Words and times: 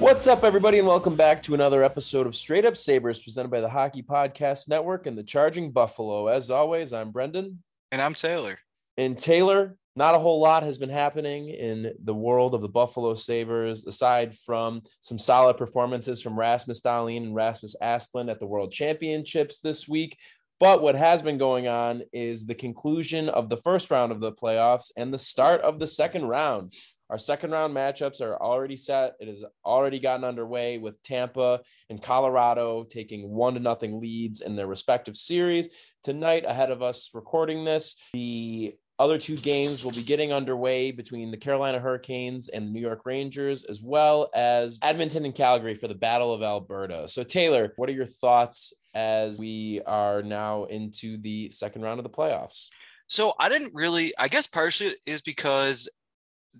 What's 0.00 0.26
up, 0.26 0.44
everybody, 0.44 0.78
and 0.78 0.88
welcome 0.88 1.14
back 1.14 1.42
to 1.42 1.52
another 1.52 1.84
episode 1.84 2.26
of 2.26 2.34
Straight 2.34 2.64
Up 2.64 2.74
Sabres 2.74 3.22
presented 3.22 3.50
by 3.50 3.60
the 3.60 3.68
Hockey 3.68 4.02
Podcast 4.02 4.66
Network 4.66 5.06
and 5.06 5.16
the 5.16 5.22
Charging 5.22 5.72
Buffalo. 5.72 6.28
As 6.28 6.50
always, 6.50 6.94
I'm 6.94 7.10
Brendan. 7.10 7.62
And 7.92 8.00
I'm 8.00 8.14
Taylor. 8.14 8.58
And 8.96 9.18
Taylor, 9.18 9.76
not 9.94 10.14
a 10.14 10.18
whole 10.18 10.40
lot 10.40 10.62
has 10.62 10.78
been 10.78 10.88
happening 10.88 11.50
in 11.50 11.92
the 12.02 12.14
world 12.14 12.54
of 12.54 12.62
the 12.62 12.68
Buffalo 12.68 13.12
Sabres 13.12 13.84
aside 13.84 14.34
from 14.38 14.80
some 15.00 15.18
solid 15.18 15.58
performances 15.58 16.22
from 16.22 16.38
Rasmus 16.38 16.80
Dahlin 16.80 17.18
and 17.18 17.34
Rasmus 17.34 17.76
Asplund 17.82 18.30
at 18.30 18.40
the 18.40 18.46
World 18.46 18.72
Championships 18.72 19.60
this 19.60 19.86
week. 19.86 20.16
But 20.60 20.82
what 20.82 20.94
has 20.94 21.22
been 21.22 21.38
going 21.38 21.68
on 21.68 22.02
is 22.12 22.46
the 22.46 22.54
conclusion 22.54 23.30
of 23.30 23.48
the 23.48 23.56
first 23.56 23.90
round 23.90 24.12
of 24.12 24.20
the 24.20 24.30
playoffs 24.30 24.92
and 24.94 25.12
the 25.12 25.18
start 25.18 25.62
of 25.62 25.78
the 25.78 25.86
second 25.86 26.26
round. 26.26 26.74
Our 27.08 27.16
second 27.16 27.50
round 27.50 27.74
matchups 27.74 28.20
are 28.20 28.40
already 28.40 28.76
set. 28.76 29.14
It 29.20 29.28
has 29.28 29.42
already 29.64 29.98
gotten 29.98 30.22
underway 30.22 30.76
with 30.76 31.02
Tampa 31.02 31.60
and 31.88 32.02
Colorado 32.02 32.84
taking 32.84 33.30
one 33.30 33.54
to 33.54 33.60
nothing 33.60 34.00
leads 34.00 34.42
in 34.42 34.54
their 34.54 34.66
respective 34.66 35.16
series. 35.16 35.70
Tonight, 36.04 36.44
ahead 36.46 36.70
of 36.70 36.82
us 36.82 37.10
recording 37.14 37.64
this, 37.64 37.96
the 38.12 38.74
other 38.98 39.16
two 39.16 39.38
games 39.38 39.82
will 39.82 39.92
be 39.92 40.02
getting 40.02 40.30
underway 40.30 40.90
between 40.90 41.30
the 41.30 41.38
Carolina 41.38 41.80
Hurricanes 41.80 42.48
and 42.48 42.66
the 42.66 42.70
New 42.70 42.82
York 42.82 43.00
Rangers, 43.06 43.64
as 43.64 43.80
well 43.82 44.28
as 44.34 44.78
Edmonton 44.82 45.24
and 45.24 45.34
Calgary 45.34 45.74
for 45.74 45.88
the 45.88 45.94
Battle 45.94 46.34
of 46.34 46.42
Alberta. 46.42 47.08
So, 47.08 47.24
Taylor, 47.24 47.72
what 47.76 47.88
are 47.88 47.94
your 47.94 48.04
thoughts 48.04 48.74
as 48.94 49.38
we 49.38 49.80
are 49.86 50.22
now 50.22 50.64
into 50.64 51.16
the 51.18 51.50
second 51.50 51.82
round 51.82 52.00
of 52.00 52.04
the 52.04 52.10
playoffs? 52.10 52.68
So, 53.06 53.32
I 53.38 53.48
didn't 53.48 53.74
really, 53.74 54.12
I 54.18 54.28
guess 54.28 54.46
partially 54.46 54.94
is 55.06 55.20
because 55.20 55.88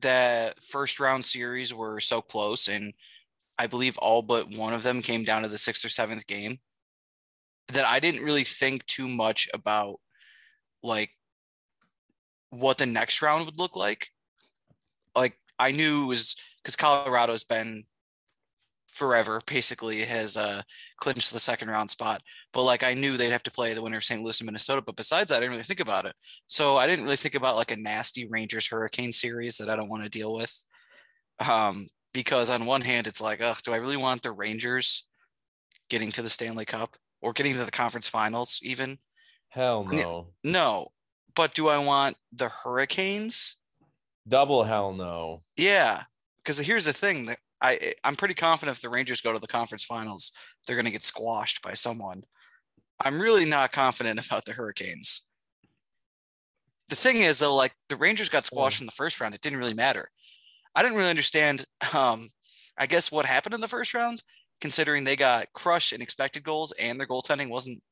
that 0.00 0.62
first 0.62 1.00
round 1.00 1.24
series 1.24 1.74
were 1.74 2.00
so 2.00 2.20
close, 2.20 2.68
and 2.68 2.92
I 3.58 3.66
believe 3.66 3.98
all 3.98 4.22
but 4.22 4.50
one 4.50 4.72
of 4.72 4.82
them 4.82 5.02
came 5.02 5.24
down 5.24 5.42
to 5.42 5.48
the 5.48 5.58
sixth 5.58 5.84
or 5.84 5.88
seventh 5.88 6.26
game. 6.26 6.58
That 7.68 7.84
I 7.86 8.00
didn't 8.00 8.24
really 8.24 8.42
think 8.42 8.84
too 8.86 9.06
much 9.06 9.48
about 9.54 9.96
like 10.82 11.10
what 12.50 12.78
the 12.78 12.86
next 12.86 13.22
round 13.22 13.46
would 13.46 13.58
look 13.58 13.76
like. 13.76 14.08
Like 15.14 15.36
I 15.58 15.72
knew 15.72 16.04
it 16.04 16.08
was 16.08 16.36
because 16.62 16.76
Colorado's 16.76 17.44
been 17.44 17.84
forever 18.90 19.40
basically 19.46 20.00
has 20.00 20.36
uh 20.36 20.60
clinched 21.00 21.32
the 21.32 21.38
second 21.38 21.68
round 21.68 21.88
spot 21.88 22.20
but 22.52 22.64
like 22.64 22.82
i 22.82 22.92
knew 22.92 23.16
they'd 23.16 23.30
have 23.30 23.42
to 23.42 23.50
play 23.50 23.72
the 23.72 23.82
winner 23.82 23.98
of 23.98 24.04
st 24.04 24.22
louis 24.22 24.40
and 24.40 24.46
minnesota 24.46 24.82
but 24.84 24.96
besides 24.96 25.28
that 25.28 25.36
i 25.36 25.40
didn't 25.40 25.52
really 25.52 25.62
think 25.62 25.80
about 25.80 26.04
it. 26.04 26.14
So 26.46 26.76
i 26.76 26.86
didn't 26.86 27.04
really 27.04 27.16
think 27.16 27.34
about 27.34 27.56
like 27.56 27.70
a 27.70 27.76
nasty 27.76 28.26
rangers 28.28 28.66
hurricane 28.66 29.12
series 29.12 29.56
that 29.58 29.70
i 29.70 29.76
don't 29.76 29.88
want 29.88 30.02
to 30.02 30.08
deal 30.08 30.34
with. 30.34 30.52
Um 31.38 31.88
because 32.12 32.50
on 32.50 32.66
one 32.66 32.80
hand 32.80 33.06
it's 33.06 33.20
like 33.20 33.40
ugh 33.40 33.58
do 33.64 33.72
i 33.72 33.76
really 33.76 33.96
want 33.96 34.22
the 34.22 34.32
rangers 34.32 35.06
getting 35.88 36.10
to 36.12 36.22
the 36.22 36.28
stanley 36.28 36.64
cup 36.64 36.96
or 37.22 37.32
getting 37.32 37.54
to 37.54 37.64
the 37.64 37.70
conference 37.70 38.08
finals 38.08 38.58
even? 38.62 38.98
Hell 39.50 39.84
no. 39.84 40.28
no. 40.44 40.88
But 41.34 41.54
do 41.54 41.68
i 41.68 41.78
want 41.78 42.16
the 42.32 42.48
hurricanes? 42.48 43.56
Double 44.28 44.64
hell 44.64 44.92
no. 44.92 45.42
Yeah 45.56 46.02
because 46.42 46.58
here's 46.58 46.86
the 46.86 46.92
thing 46.92 47.26
that 47.26 47.38
I 47.62 47.94
I'm 48.04 48.16
pretty 48.16 48.34
confident 48.34 48.76
if 48.76 48.82
the 48.82 48.88
Rangers 48.88 49.20
go 49.20 49.32
to 49.32 49.38
the 49.38 49.46
conference 49.46 49.84
finals, 49.84 50.32
they're 50.66 50.76
going 50.76 50.86
to 50.86 50.92
get 50.92 51.02
squashed 51.02 51.62
by 51.62 51.74
someone. 51.74 52.22
I'm 53.02 53.20
really 53.20 53.44
not 53.44 53.72
confident 53.72 54.24
about 54.26 54.44
the 54.44 54.52
Hurricanes. 54.52 55.22
The 56.88 56.96
thing 56.96 57.20
is 57.20 57.38
though, 57.38 57.54
like 57.54 57.72
the 57.88 57.96
Rangers 57.96 58.28
got 58.28 58.44
squashed 58.44 58.80
in 58.80 58.86
the 58.86 58.92
first 58.92 59.20
round, 59.20 59.34
it 59.34 59.40
didn't 59.40 59.58
really 59.58 59.74
matter. 59.74 60.08
I 60.74 60.82
didn't 60.82 60.96
really 60.96 61.10
understand. 61.10 61.64
Um, 61.94 62.28
I 62.78 62.86
guess 62.86 63.12
what 63.12 63.26
happened 63.26 63.54
in 63.54 63.60
the 63.60 63.68
first 63.68 63.92
round, 63.92 64.22
considering 64.60 65.04
they 65.04 65.16
got 65.16 65.52
crushed 65.52 65.92
in 65.92 66.00
expected 66.00 66.44
goals 66.44 66.72
and 66.80 66.98
their 66.98 67.06
goaltending 67.06 67.50
wasn't 67.50 67.82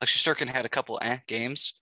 like 0.00 0.08
Shesterkin 0.08 0.46
had 0.46 0.64
a 0.64 0.70
couple 0.70 0.98
eh 1.02 1.18
games. 1.26 1.74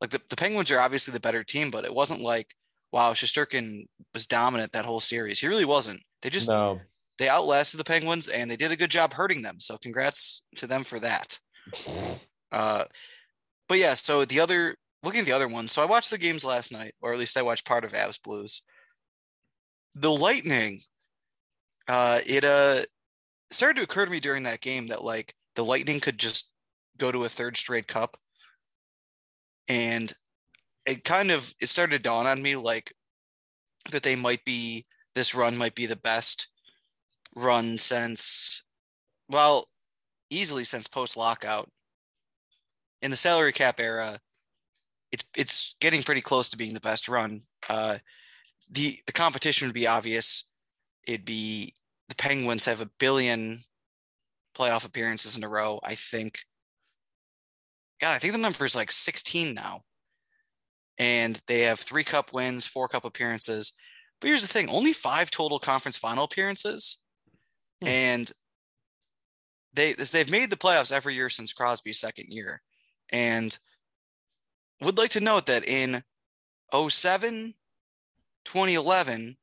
Like 0.00 0.10
the, 0.10 0.20
the 0.30 0.36
Penguins 0.36 0.70
are 0.70 0.80
obviously 0.80 1.12
the 1.12 1.20
better 1.20 1.44
team, 1.44 1.70
but 1.70 1.84
it 1.84 1.94
wasn't 1.94 2.20
like 2.20 2.54
wow, 2.92 3.12
Shesterkin 3.12 3.86
was 4.14 4.26
dominant 4.26 4.72
that 4.72 4.84
whole 4.84 5.00
series. 5.00 5.40
He 5.40 5.46
really 5.46 5.64
wasn't. 5.64 6.00
They 6.22 6.30
just 6.30 6.48
no. 6.48 6.80
they 7.18 7.28
outlasted 7.28 7.78
the 7.78 7.84
Penguins 7.84 8.28
and 8.28 8.50
they 8.50 8.56
did 8.56 8.72
a 8.72 8.76
good 8.76 8.90
job 8.90 9.14
hurting 9.14 9.42
them. 9.42 9.60
So 9.60 9.76
congrats 9.78 10.44
to 10.56 10.66
them 10.66 10.84
for 10.84 10.98
that. 11.00 11.38
Uh, 12.50 12.84
but 13.68 13.78
yeah, 13.78 13.94
so 13.94 14.24
the 14.24 14.40
other 14.40 14.76
looking 15.02 15.20
at 15.20 15.26
the 15.26 15.32
other 15.32 15.48
ones. 15.48 15.72
So 15.72 15.82
I 15.82 15.86
watched 15.86 16.10
the 16.10 16.18
games 16.18 16.44
last 16.44 16.72
night, 16.72 16.94
or 17.00 17.12
at 17.12 17.18
least 17.18 17.36
I 17.36 17.42
watched 17.42 17.66
part 17.66 17.84
of 17.84 17.92
Avs 17.92 18.22
Blues. 18.22 18.62
The 19.94 20.10
Lightning, 20.10 20.80
uh, 21.88 22.20
it 22.26 22.44
uh 22.44 22.82
started 23.50 23.76
to 23.76 23.82
occur 23.82 24.04
to 24.04 24.10
me 24.10 24.20
during 24.20 24.44
that 24.44 24.60
game 24.60 24.88
that 24.88 25.04
like 25.04 25.34
the 25.54 25.64
Lightning 25.64 26.00
could 26.00 26.18
just 26.18 26.52
go 26.98 27.10
to 27.12 27.24
a 27.24 27.28
third 27.28 27.56
straight 27.56 27.88
cup. 27.88 28.16
And 29.68 30.12
it 30.86 31.04
kind 31.04 31.30
of 31.30 31.54
it 31.60 31.68
started 31.68 31.92
to 31.92 31.98
dawn 31.98 32.26
on 32.26 32.40
me 32.42 32.56
like 32.56 32.92
that 33.90 34.02
they 34.02 34.16
might 34.16 34.44
be 34.44 34.84
this 35.18 35.34
run 35.34 35.56
might 35.56 35.74
be 35.74 35.86
the 35.86 35.96
best 35.96 36.48
run 37.34 37.76
since 37.76 38.62
well 39.28 39.68
easily 40.30 40.64
since 40.64 40.86
post 40.86 41.16
lockout 41.16 41.68
in 43.02 43.10
the 43.10 43.16
salary 43.16 43.52
cap 43.52 43.80
era 43.80 44.18
it's 45.10 45.24
it's 45.36 45.76
getting 45.80 46.02
pretty 46.02 46.20
close 46.20 46.48
to 46.50 46.56
being 46.56 46.74
the 46.74 46.80
best 46.80 47.08
run. 47.08 47.42
Uh 47.68 47.98
the 48.70 48.98
the 49.06 49.12
competition 49.12 49.66
would 49.66 49.74
be 49.74 49.86
obvious. 49.86 50.44
It'd 51.06 51.24
be 51.24 51.74
the 52.08 52.14
penguins 52.14 52.66
have 52.66 52.80
a 52.80 52.90
billion 52.98 53.60
playoff 54.56 54.84
appearances 54.84 55.36
in 55.36 55.44
a 55.44 55.48
row 55.48 55.80
i 55.84 55.94
think. 55.94 56.40
God 58.00 58.14
i 58.14 58.18
think 58.18 58.32
the 58.32 58.38
number 58.38 58.64
is 58.64 58.76
like 58.76 58.92
16 58.92 59.54
now. 59.54 59.82
And 60.98 61.40
they 61.46 61.62
have 61.62 61.80
three 61.80 62.04
cup 62.04 62.32
wins, 62.32 62.66
four 62.66 62.88
cup 62.88 63.04
appearances. 63.04 63.72
But 64.20 64.28
here's 64.28 64.42
the 64.42 64.48
thing 64.48 64.68
only 64.68 64.92
five 64.92 65.30
total 65.30 65.58
conference 65.58 65.96
final 65.96 66.24
appearances. 66.24 66.98
Hmm. 67.82 67.88
And 67.88 68.32
they 69.74 69.92
they've 69.92 70.30
made 70.30 70.50
the 70.50 70.56
playoffs 70.56 70.92
every 70.92 71.14
year 71.14 71.28
since 71.28 71.52
Crosby's 71.52 71.98
second 71.98 72.26
year. 72.28 72.62
And 73.10 73.56
would 74.80 74.98
like 74.98 75.10
to 75.10 75.20
note 75.20 75.46
that 75.46 75.66
in 75.66 76.02
07, 76.72 77.54
2011, 78.44 79.36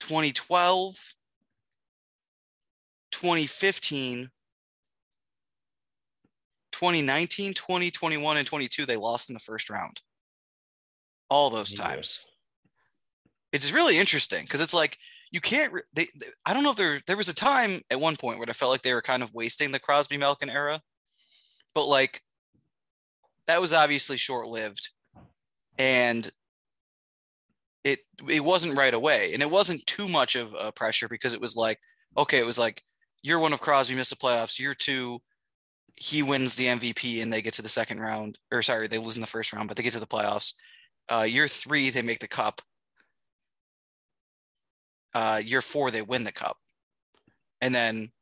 2012, 0.00 1.14
2015, 3.12 4.30
2019, 6.72 7.54
2021, 7.54 8.36
and 8.36 8.46
22, 8.46 8.86
they 8.86 8.96
lost 8.96 9.30
in 9.30 9.34
the 9.34 9.40
first 9.40 9.70
round 9.70 10.00
all 11.30 11.50
those 11.50 11.72
times. 11.72 12.26
It's 13.52 13.72
really 13.72 13.98
interesting 13.98 14.44
because 14.44 14.60
it's 14.60 14.74
like 14.74 14.98
you 15.30 15.40
can't. 15.40 15.72
They, 15.94 16.06
they, 16.14 16.26
I 16.46 16.54
don't 16.54 16.62
know 16.62 16.70
if 16.70 16.76
there 16.76 17.00
there 17.06 17.16
was 17.16 17.28
a 17.28 17.34
time 17.34 17.80
at 17.90 18.00
one 18.00 18.16
point 18.16 18.38
where 18.38 18.48
I 18.48 18.52
felt 18.52 18.70
like 18.70 18.82
they 18.82 18.94
were 18.94 19.02
kind 19.02 19.22
of 19.22 19.34
wasting 19.34 19.70
the 19.70 19.78
Crosby 19.78 20.16
Malkin 20.16 20.50
era, 20.50 20.80
but 21.74 21.86
like 21.86 22.22
that 23.46 23.60
was 23.60 23.72
obviously 23.72 24.16
short 24.16 24.48
lived, 24.48 24.90
and 25.78 26.30
it 27.84 28.00
it 28.28 28.44
wasn't 28.44 28.78
right 28.78 28.94
away, 28.94 29.32
and 29.34 29.42
it 29.42 29.50
wasn't 29.50 29.84
too 29.86 30.08
much 30.08 30.36
of 30.36 30.54
a 30.58 30.72
pressure 30.72 31.08
because 31.08 31.34
it 31.34 31.40
was 31.40 31.56
like 31.56 31.78
okay, 32.16 32.38
it 32.38 32.46
was 32.46 32.58
like 32.58 32.82
you're 33.22 33.38
one 33.38 33.52
of 33.52 33.60
Crosby 33.60 33.94
missed 33.94 34.10
the 34.10 34.16
playoffs, 34.16 34.58
year 34.58 34.74
two 34.74 35.20
he 35.96 36.22
wins 36.22 36.56
the 36.56 36.66
MVP 36.66 37.22
and 37.22 37.32
they 37.32 37.42
get 37.42 37.54
to 37.54 37.62
the 37.62 37.68
second 37.68 38.00
round, 38.00 38.38
or 38.50 38.62
sorry, 38.62 38.88
they 38.88 38.98
lose 38.98 39.16
in 39.16 39.20
the 39.20 39.26
first 39.26 39.52
round, 39.52 39.68
but 39.68 39.76
they 39.76 39.82
get 39.82 39.92
to 39.92 40.00
the 40.00 40.06
playoffs. 40.06 40.54
Uh, 41.08 41.22
year 41.22 41.48
three, 41.48 41.90
they 41.90 42.02
make 42.02 42.18
the 42.18 42.28
cup. 42.28 42.60
Uh, 45.14 45.40
year 45.44 45.62
four, 45.62 45.90
they 45.90 46.02
win 46.02 46.24
the 46.24 46.32
cup. 46.32 46.58
And 47.62 47.74
then 47.74 48.12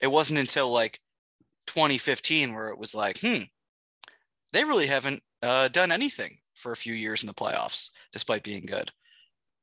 It 0.00 0.08
wasn't 0.08 0.40
until 0.40 0.70
like 0.72 1.00
2015 1.66 2.54
where 2.54 2.68
it 2.70 2.78
was 2.78 2.94
like, 2.94 3.20
hmm, 3.20 3.44
they 4.52 4.64
really 4.64 4.86
haven't 4.86 5.22
uh, 5.42 5.68
done 5.68 5.92
anything 5.92 6.38
for 6.54 6.72
a 6.72 6.76
few 6.76 6.94
years 6.94 7.22
in 7.22 7.26
the 7.26 7.34
playoffs, 7.34 7.90
despite 8.12 8.42
being 8.42 8.66
good. 8.66 8.90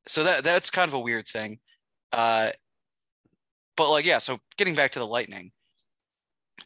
So 0.08 0.24
that 0.24 0.44
that's 0.44 0.72
kind 0.72 0.90
of 0.90 0.96
a 0.96 1.00
weird 1.00 1.28
thing. 1.28 1.60
Uh, 2.14 2.52
but 3.76 3.90
like, 3.92 4.06
yeah. 4.06 4.18
So 4.20 4.40
getting 4.58 4.76
back 4.76 4.92
to 4.92 5.00
the 5.00 5.08
Lightning, 5.08 5.52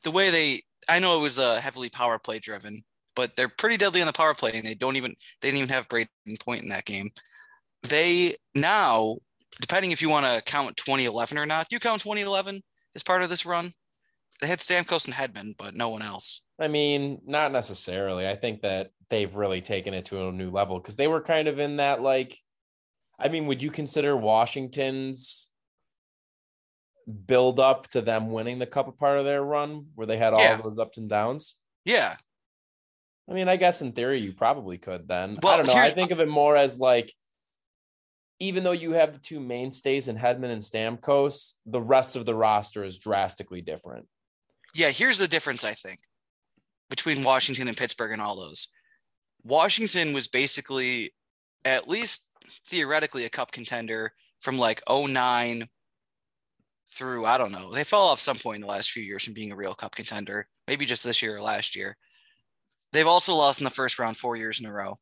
the 0.03 0.11
way 0.11 0.29
they, 0.29 0.61
I 0.89 1.00
know 1.00 1.17
it 1.19 1.21
was 1.21 1.39
uh, 1.39 1.59
heavily 1.59 1.89
power 1.89 2.19
play 2.19 2.39
driven, 2.39 2.83
but 3.15 3.35
they're 3.35 3.50
pretty 3.50 3.77
deadly 3.77 4.01
on 4.01 4.07
the 4.07 4.13
power 4.13 4.33
play, 4.33 4.51
and 4.53 4.65
they 4.65 4.73
don't 4.75 4.95
even 4.95 5.15
they 5.41 5.50
didn't 5.50 5.59
even 5.59 5.73
have 5.73 5.88
Brayden 5.88 6.07
Point 6.39 6.63
in 6.63 6.69
that 6.69 6.85
game. 6.85 7.11
They 7.83 8.38
now, 8.55 9.17
depending 9.61 9.91
if 9.91 10.01
you 10.01 10.09
want 10.09 10.25
to 10.25 10.41
count 10.44 10.77
2011 10.77 11.38
or 11.38 11.45
not, 11.45 11.67
you 11.71 11.79
count 11.79 12.01
2011 12.01 12.61
as 12.95 13.03
part 13.03 13.23
of 13.23 13.29
this 13.29 13.45
run. 13.45 13.73
They 14.41 14.47
had 14.47 14.59
Stamkos 14.59 15.05
and 15.05 15.13
Hedman, 15.13 15.53
but 15.57 15.75
no 15.75 15.89
one 15.89 16.01
else. 16.01 16.41
I 16.59 16.67
mean, 16.67 17.21
not 17.25 17.51
necessarily. 17.51 18.27
I 18.27 18.35
think 18.35 18.61
that 18.61 18.91
they've 19.09 19.33
really 19.33 19.61
taken 19.61 19.94
it 19.94 20.05
to 20.05 20.27
a 20.27 20.31
new 20.31 20.51
level 20.51 20.79
because 20.79 20.95
they 20.95 21.07
were 21.07 21.21
kind 21.21 21.47
of 21.47 21.59
in 21.59 21.77
that 21.77 22.01
like. 22.01 22.38
I 23.19 23.29
mean, 23.29 23.45
would 23.45 23.61
you 23.61 23.71
consider 23.71 24.17
Washington's 24.17 25.50
build 27.25 27.59
up 27.59 27.88
to 27.89 28.01
them 28.01 28.31
winning 28.31 28.59
the 28.59 28.65
cup 28.65 28.88
a 28.88 28.91
part 28.91 29.19
of 29.19 29.25
their 29.25 29.44
run 29.44 29.88
where 29.95 30.07
they 30.07 30.17
had 30.17 30.33
all 30.33 30.41
Yeah. 30.41 30.57
those 30.57 30.79
ups 30.79 30.97
and 30.97 31.09
downs? 31.09 31.55
Yeah, 31.85 32.15
I 33.29 33.33
mean, 33.33 33.47
I 33.47 33.55
guess 33.55 33.81
in 33.81 33.91
theory 33.94 34.21
you 34.21 34.33
probably 34.33 34.77
could 34.77 35.07
then. 35.07 35.38
I 35.44 35.57
don't 35.57 35.67
know. 35.67 35.73
I 35.73 35.91
think 35.91 36.11
of 36.11 36.19
it 36.19 36.27
more 36.27 36.55
as 36.57 36.79
like 36.79 37.13
even 38.44 38.66
though 38.66 38.74
you 38.74 38.92
have 38.92 39.13
the 39.13 39.19
two 39.19 39.40
mainstays 39.40 40.10
in 40.10 40.18
Hedman 40.18 40.51
and 40.51 40.62
Stamkos, 40.62 41.54
the 41.66 41.80
rest 41.80 42.18
of 42.18 42.25
the 42.25 42.36
roster 42.36 42.84
is 42.84 43.00
drastically 43.00 43.62
different. 43.62 44.06
yeah. 44.75 44.90
Here's 44.90 45.18
the 45.18 45.30
difference, 45.30 45.63
I 45.63 45.72
think, 45.72 46.00
between 46.90 47.24
Washington 47.24 47.69
and 47.69 47.78
Pittsburgh 47.78 48.12
and 48.12 48.22
all 48.22 48.36
those. 48.36 48.68
Washington 49.44 50.12
was 50.12 50.28
basically, 50.28 51.13
at 51.63 51.88
least 51.88 52.30
theoretically, 52.68 53.24
a 53.24 53.30
cup 53.30 53.54
contender 53.54 54.12
from 54.42 54.57
like 54.57 54.81
09 54.89 55.66
through 56.94 57.25
I 57.25 57.38
don't 57.38 57.54
know. 57.54 57.72
They 57.72 57.86
fell 57.86 58.01
off 58.01 58.19
some 58.19 58.38
point 58.38 58.57
in 58.57 58.62
the 58.62 58.68
last 58.68 58.92
few 58.92 59.04
years 59.04 59.24
from 59.24 59.34
being 59.34 59.54
a 59.54 59.56
real 59.56 59.74
cup 59.74 59.96
contender. 59.96 60.48
Maybe 60.68 60.86
just 60.86 61.06
this 61.06 61.22
year 61.22 61.38
or 61.38 61.42
last 61.42 61.78
year. 61.78 61.96
They've 62.92 63.07
also 63.07 63.36
lost 63.36 63.62
in 63.62 63.63
the 63.63 63.69
first 63.69 64.00
round 64.00 64.18
four 64.18 64.36
years 64.36 64.60
in 64.60 64.66
a 64.66 64.74
row. 64.74 65.00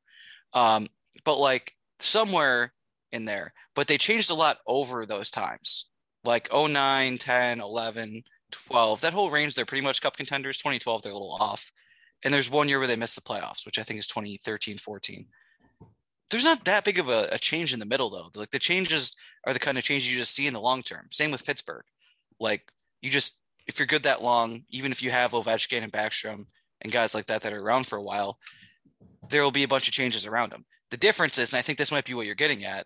Um, 0.53 0.87
but 1.25 1.39
like 1.39 1.73
somewhere 1.99 2.71
in 3.11 3.25
there, 3.25 3.53
but 3.75 3.87
they 3.87 3.97
changed 3.97 4.31
a 4.31 4.35
lot 4.35 4.57
over 4.67 5.05
those 5.05 5.31
times. 5.31 5.89
Like 6.23 6.49
09, 6.53 7.17
10, 7.17 7.61
11, 7.61 8.23
12. 8.51 9.01
That 9.01 9.13
whole 9.13 9.31
range, 9.31 9.55
they're 9.55 9.65
pretty 9.65 9.83
much 9.83 10.01
cup 10.01 10.15
contenders. 10.15 10.57
2012, 10.57 11.01
they're 11.01 11.11
a 11.11 11.15
little 11.15 11.37
off. 11.39 11.71
And 12.23 12.33
there's 12.33 12.51
one 12.51 12.69
year 12.69 12.77
where 12.77 12.87
they 12.87 12.95
missed 12.95 13.15
the 13.15 13.21
playoffs, 13.21 13.65
which 13.65 13.79
I 13.79 13.83
think 13.83 13.99
is 13.99 14.07
2013, 14.07 14.77
14. 14.77 15.25
There's 16.29 16.43
not 16.43 16.63
that 16.65 16.85
big 16.85 16.99
of 16.99 17.09
a, 17.09 17.27
a 17.31 17.39
change 17.39 17.73
in 17.73 17.79
the 17.79 17.85
middle, 17.85 18.09
though. 18.09 18.29
Like 18.35 18.51
the 18.51 18.59
changes 18.59 19.15
are 19.45 19.53
the 19.53 19.59
kind 19.59 19.77
of 19.77 19.83
changes 19.83 20.11
you 20.11 20.17
just 20.17 20.35
see 20.35 20.47
in 20.47 20.53
the 20.53 20.61
long 20.61 20.83
term. 20.83 21.07
Same 21.11 21.31
with 21.31 21.45
Pittsburgh. 21.45 21.83
Like 22.39 22.71
you 23.01 23.09
just, 23.09 23.41
if 23.67 23.79
you're 23.79 23.87
good 23.87 24.03
that 24.03 24.23
long, 24.23 24.63
even 24.69 24.91
if 24.91 25.01
you 25.01 25.09
have 25.09 25.31
Ovechkin 25.31 25.83
and 25.83 25.91
Backstrom 25.91 26.45
and 26.81 26.93
guys 26.93 27.15
like 27.15 27.25
that 27.25 27.41
that 27.41 27.53
are 27.53 27.61
around 27.61 27.87
for 27.87 27.97
a 27.97 28.03
while, 28.03 28.37
there 29.29 29.43
will 29.43 29.51
be 29.51 29.63
a 29.63 29.67
bunch 29.67 29.87
of 29.87 29.93
changes 29.93 30.25
around 30.25 30.51
them. 30.51 30.65
The 30.89 30.97
difference 30.97 31.37
is, 31.37 31.51
and 31.51 31.59
I 31.59 31.61
think 31.61 31.77
this 31.77 31.91
might 31.91 32.05
be 32.05 32.13
what 32.13 32.25
you're 32.25 32.35
getting 32.35 32.65
at, 32.65 32.85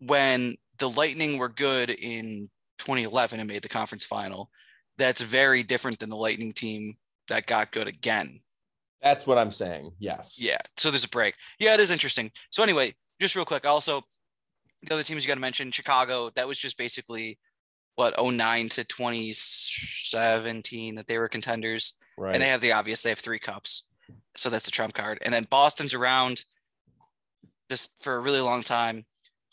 when 0.00 0.56
the 0.78 0.88
Lightning 0.88 1.38
were 1.38 1.48
good 1.48 1.90
in 1.90 2.50
2011 2.78 3.40
and 3.40 3.48
made 3.48 3.62
the 3.62 3.68
conference 3.68 4.04
final, 4.04 4.50
that's 4.98 5.20
very 5.20 5.62
different 5.62 5.98
than 5.98 6.08
the 6.08 6.16
Lightning 6.16 6.52
team 6.52 6.94
that 7.28 7.46
got 7.46 7.72
good 7.72 7.86
again. 7.86 8.40
That's 9.02 9.26
what 9.26 9.38
I'm 9.38 9.50
saying. 9.50 9.92
Yes. 9.98 10.38
Yeah. 10.40 10.58
So 10.76 10.90
there's 10.90 11.04
a 11.04 11.08
break. 11.08 11.34
Yeah, 11.58 11.74
it 11.74 11.80
is 11.80 11.90
interesting. 11.90 12.30
So 12.50 12.62
anyway, 12.62 12.94
just 13.20 13.34
real 13.34 13.46
quick, 13.46 13.66
also 13.66 14.02
the 14.82 14.94
other 14.94 15.02
teams 15.02 15.24
you 15.24 15.28
got 15.28 15.34
to 15.34 15.40
mention, 15.40 15.70
Chicago, 15.70 16.30
that 16.36 16.46
was 16.46 16.58
just 16.58 16.76
basically 16.76 17.38
what 17.96 18.14
09 18.22 18.68
to 18.70 18.84
2017 18.84 20.94
that 20.94 21.06
they 21.06 21.18
were 21.18 21.28
contenders. 21.28 21.94
Right. 22.16 22.34
And 22.34 22.42
they 22.42 22.48
have 22.48 22.60
the 22.60 22.72
obvious, 22.72 23.02
they 23.02 23.10
have 23.10 23.18
three 23.18 23.38
cups. 23.38 23.88
So 24.36 24.50
that's 24.50 24.64
the 24.64 24.70
trump 24.70 24.94
card. 24.94 25.18
And 25.22 25.32
then 25.32 25.46
Boston's 25.50 25.94
around 25.94 26.44
just 27.68 28.02
for 28.02 28.14
a 28.14 28.20
really 28.20 28.40
long 28.40 28.62
time. 28.62 29.04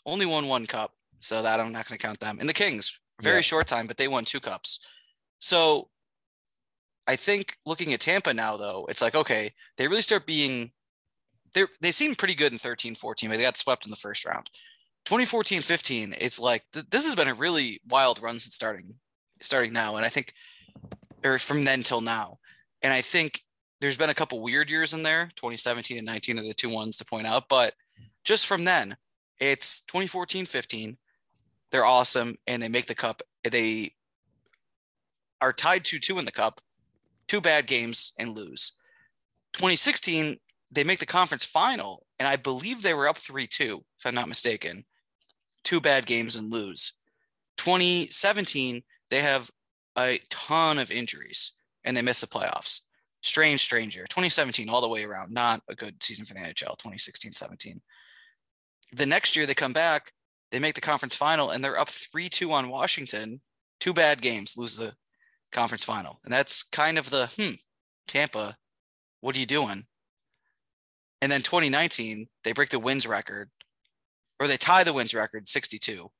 Only 0.08 0.26
won 0.26 0.48
one 0.48 0.66
cup. 0.66 0.94
So 1.20 1.42
that 1.42 1.60
I'm 1.60 1.72
not 1.72 1.86
going 1.88 1.98
to 1.98 2.06
count 2.06 2.20
them. 2.20 2.38
And 2.40 2.48
the 2.48 2.54
Kings, 2.54 2.98
very 3.20 3.36
Yeah. 3.36 3.40
short 3.42 3.66
time, 3.66 3.86
but 3.88 3.96
they 3.96 4.06
won 4.08 4.24
two 4.24 4.40
cups. 4.40 4.78
So 5.40 5.90
I 7.08 7.16
think 7.16 7.56
looking 7.66 7.92
at 7.92 8.00
Tampa 8.00 8.32
now, 8.32 8.56
though, 8.56 8.86
it's 8.88 9.02
like, 9.02 9.14
okay, 9.16 9.52
they 9.76 9.88
really 9.88 10.02
start 10.02 10.26
being, 10.26 10.72
they 11.54 11.64
they 11.80 11.90
seem 11.92 12.14
pretty 12.14 12.34
good 12.36 12.52
in 12.52 12.58
13 12.58 12.94
14, 12.94 13.30
but 13.30 13.36
they 13.36 13.42
got 13.42 13.56
swept 13.56 13.84
in 13.84 13.90
the 13.90 13.96
first 13.96 14.24
round. 14.24 14.48
2014 15.06 15.62
15, 15.62 16.14
it's 16.18 16.38
like 16.38 16.64
th- 16.72 16.86
this 16.90 17.04
has 17.04 17.14
been 17.14 17.28
a 17.28 17.34
really 17.34 17.80
wild 17.88 18.20
run 18.22 18.38
since 18.38 18.54
starting 18.54 18.94
starting 19.40 19.72
now. 19.72 19.96
And 19.96 20.06
I 20.06 20.08
think, 20.08 20.32
or 21.24 21.38
from 21.38 21.64
then 21.64 21.82
till 21.82 22.00
now. 22.00 22.38
And 22.82 22.92
I 22.92 23.00
think 23.00 23.42
there's 23.80 23.98
been 23.98 24.10
a 24.10 24.14
couple 24.14 24.40
weird 24.42 24.70
years 24.70 24.92
in 24.94 25.02
there. 25.02 25.30
2017 25.36 25.96
and 25.98 26.06
19 26.06 26.38
are 26.38 26.42
the 26.42 26.54
two 26.54 26.68
ones 26.68 26.96
to 26.98 27.04
point 27.04 27.26
out. 27.26 27.48
But 27.48 27.74
just 28.24 28.46
from 28.46 28.64
then, 28.64 28.96
it's 29.40 29.82
2014 29.82 30.46
15. 30.46 30.96
They're 31.70 31.84
awesome 31.84 32.36
and 32.46 32.62
they 32.62 32.68
make 32.68 32.86
the 32.86 32.94
cup. 32.94 33.22
They 33.48 33.92
are 35.40 35.52
tied 35.52 35.84
2 35.84 35.98
2 35.98 36.18
in 36.18 36.24
the 36.24 36.32
cup, 36.32 36.60
two 37.26 37.40
bad 37.40 37.66
games 37.66 38.12
and 38.18 38.34
lose. 38.34 38.72
2016, 39.52 40.38
they 40.70 40.84
make 40.84 40.98
the 40.98 41.06
conference 41.06 41.44
final. 41.44 42.04
And 42.18 42.26
I 42.26 42.36
believe 42.36 42.82
they 42.82 42.94
were 42.94 43.08
up 43.08 43.18
3 43.18 43.46
2, 43.46 43.84
if 43.98 44.06
I'm 44.06 44.14
not 44.14 44.28
mistaken. 44.28 44.84
Two 45.64 45.80
bad 45.80 46.06
games 46.06 46.36
and 46.36 46.50
lose. 46.50 46.94
2017, 47.58 48.82
they 49.10 49.20
have 49.20 49.50
a 49.98 50.20
ton 50.30 50.78
of 50.78 50.90
injuries 50.90 51.52
and 51.84 51.96
they 51.96 52.02
miss 52.02 52.20
the 52.20 52.26
playoffs. 52.26 52.80
Strange, 53.22 53.60
strange 53.60 53.96
year. 53.96 54.06
2017, 54.08 54.68
all 54.68 54.80
the 54.80 54.88
way 54.88 55.04
around, 55.04 55.32
not 55.32 55.60
a 55.68 55.74
good 55.74 56.00
season 56.02 56.24
for 56.24 56.34
the 56.34 56.40
NHL, 56.40 56.76
2016 56.78 57.32
17. 57.32 57.80
The 58.92 59.06
next 59.06 59.36
year, 59.36 59.46
they 59.46 59.54
come 59.54 59.72
back, 59.72 60.12
they 60.50 60.58
make 60.58 60.74
the 60.74 60.80
conference 60.80 61.14
final, 61.14 61.50
and 61.50 61.62
they're 61.62 61.78
up 61.78 61.90
3 61.90 62.28
2 62.28 62.52
on 62.52 62.68
Washington. 62.68 63.40
Two 63.80 63.92
bad 63.92 64.20
games, 64.22 64.56
lose 64.56 64.76
the 64.76 64.94
conference 65.52 65.84
final. 65.84 66.20
And 66.24 66.32
that's 66.32 66.62
kind 66.62 66.98
of 66.98 67.10
the, 67.10 67.26
hmm, 67.36 67.54
Tampa, 68.06 68.56
what 69.20 69.36
are 69.36 69.38
you 69.38 69.46
doing? 69.46 69.84
And 71.20 71.30
then 71.30 71.42
2019, 71.42 72.28
they 72.44 72.52
break 72.52 72.70
the 72.70 72.78
wins 72.78 73.06
record, 73.06 73.50
or 74.40 74.46
they 74.46 74.56
tie 74.56 74.84
the 74.84 74.92
wins 74.92 75.14
record, 75.14 75.48
62. 75.48 76.10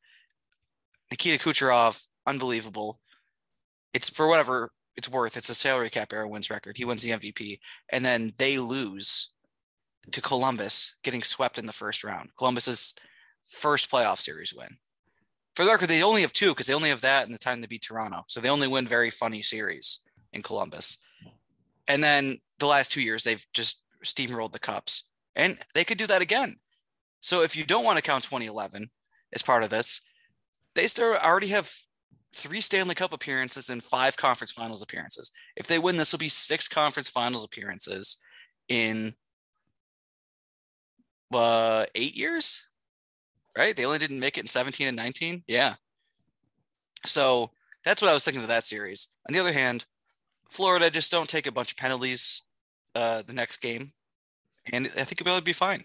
Nikita 1.11 1.43
Kucherov, 1.43 2.05
unbelievable. 2.27 3.01
It's 3.95 4.09
for 4.09 4.29
whatever 4.29 4.73
it's 4.97 5.09
worth. 5.09 5.37
It's 5.37 5.49
a 5.49 5.55
salary 5.55 5.91
cap 5.91 6.13
era 6.13 6.29
wins 6.29 6.51
record. 6.51 6.77
He 6.77 6.85
wins 6.85 7.03
the 7.03 7.11
MVP, 7.11 7.61
and 7.91 8.05
then 8.05 8.33
they 8.37 8.59
lose 8.59 9.31
to 10.12 10.21
Columbus, 10.21 10.97
getting 11.03 11.23
swept 11.23 11.59
in 11.59 11.67
the 11.67 11.73
first 11.73 12.05
round. 12.05 12.31
Columbus's 12.37 12.95
first 13.47 13.91
playoff 13.91 14.19
series 14.19 14.55
win. 14.55 14.79
For 15.55 15.65
the 15.65 15.71
record, 15.71 15.88
they 15.88 16.03
only 16.03 16.23
have 16.23 16.33
two 16.33 16.50
because 16.50 16.67
they 16.67 16.75
only 16.75 16.91
have 16.91 17.00
that 17.00 17.27
and 17.27 17.35
the 17.35 17.38
time 17.38 17.62
to 17.62 17.69
beat 17.69 17.83
Toronto. 17.83 18.25
So 18.29 18.41
they 18.41 18.49
only 18.49 18.69
win 18.69 18.87
very 18.87 19.11
funny 19.11 19.43
series 19.43 20.00
in 20.33 20.43
Columbus. 20.43 20.99
And 21.88 22.03
then 22.03 22.38
the 22.59 22.67
last 22.67 22.93
two 22.93 23.03
years, 23.03 23.25
they've 23.25 23.45
just 23.53 23.83
steamrolled 24.05 24.53
the 24.53 24.59
cups, 24.59 25.09
and 25.35 25.59
they 25.75 25.85
could 25.85 25.99
do 25.99 26.07
that 26.07 26.23
again. 26.23 26.57
So 27.21 27.43
if 27.43 27.57
you 27.57 27.65
don't 27.65 27.85
want 27.85 27.97
to 27.97 28.03
count 28.03 28.25
2011 28.25 28.91
as 29.33 29.43
part 29.43 29.62
of 29.62 29.71
this, 29.71 30.00
they 30.75 30.87
still 30.87 31.17
already 31.17 31.49
have 31.49 31.73
three 32.35 32.61
Stanley 32.61 32.95
Cup 32.95 33.12
appearances 33.12 33.71
and 33.71 33.83
five 33.83 34.17
conference 34.17 34.53
finals 34.53 34.83
appearances. 34.83 35.33
If 35.57 35.67
they 35.67 35.79
win, 35.79 35.97
this 35.97 36.12
will 36.12 36.19
be 36.19 36.29
six 36.29 36.69
conference 36.69 37.09
finals 37.09 37.45
appearances 37.45 38.19
in 38.69 39.15
uh, 41.33 41.87
eight 41.95 42.17
years, 42.17 42.67
right? 43.57 43.77
They 43.77 43.85
only 43.85 43.99
didn't 43.99 44.21
make 44.21 44.39
it 44.39 44.43
in 44.43 44.47
17 44.47 44.87
and 44.87 44.97
19. 44.97 45.45
Yeah. 45.47 45.75
So 47.07 47.51
that's 47.85 48.03
what 48.03 48.11
I 48.11 48.15
was 48.15 48.25
thinking 48.25 48.43
of 48.43 48.49
that 48.49 48.65
series. 48.65 49.09
On 49.29 49.33
the 49.33 49.41
other 49.41 49.53
hand, 49.53 49.87
Florida 50.51 50.91
just 50.91 51.13
don't 51.13 51.29
take 51.29 51.47
a 51.47 51.53
bunch 51.53 51.73
of 51.73 51.77
penalties 51.77 52.43
uh, 52.95 53.23
the 53.23 53.33
next 53.33 53.59
game, 53.59 53.93
and 54.73 54.87
I 54.87 55.05
think 55.05 55.21
it'll 55.21 55.41
be 55.41 55.53
fine 55.53 55.85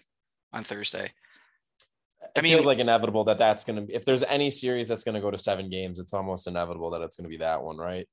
on 0.52 0.64
Thursday. 0.64 1.04
It 1.04 2.30
I 2.38 2.40
mean- 2.40 2.54
feels 2.54 2.66
like 2.66 2.78
inevitable 2.78 3.24
that 3.24 3.38
that's 3.38 3.64
going 3.64 3.86
to 3.86 3.94
if 3.94 4.04
there's 4.04 4.22
any 4.24 4.50
series 4.50 4.88
that's 4.88 5.04
going 5.04 5.14
to 5.14 5.20
go 5.20 5.30
to 5.30 5.38
seven 5.38 5.68
games, 5.68 6.00
it's 6.00 6.14
almost 6.14 6.46
inevitable 6.46 6.90
that 6.90 7.02
it's 7.02 7.16
going 7.16 7.24
to 7.24 7.30
be 7.30 7.36
that 7.36 7.62
one, 7.62 7.76
right? 7.76 8.08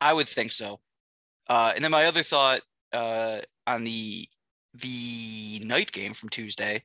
I 0.00 0.12
would 0.12 0.28
think 0.28 0.52
so. 0.52 0.80
Uh, 1.48 1.72
and 1.74 1.84
then 1.84 1.90
my 1.92 2.04
other 2.04 2.22
thought 2.22 2.60
uh, 2.92 3.38
on 3.66 3.84
the 3.84 4.28
the 4.74 5.62
night 5.64 5.92
game 5.92 6.14
from 6.14 6.28
Tuesday, 6.28 6.82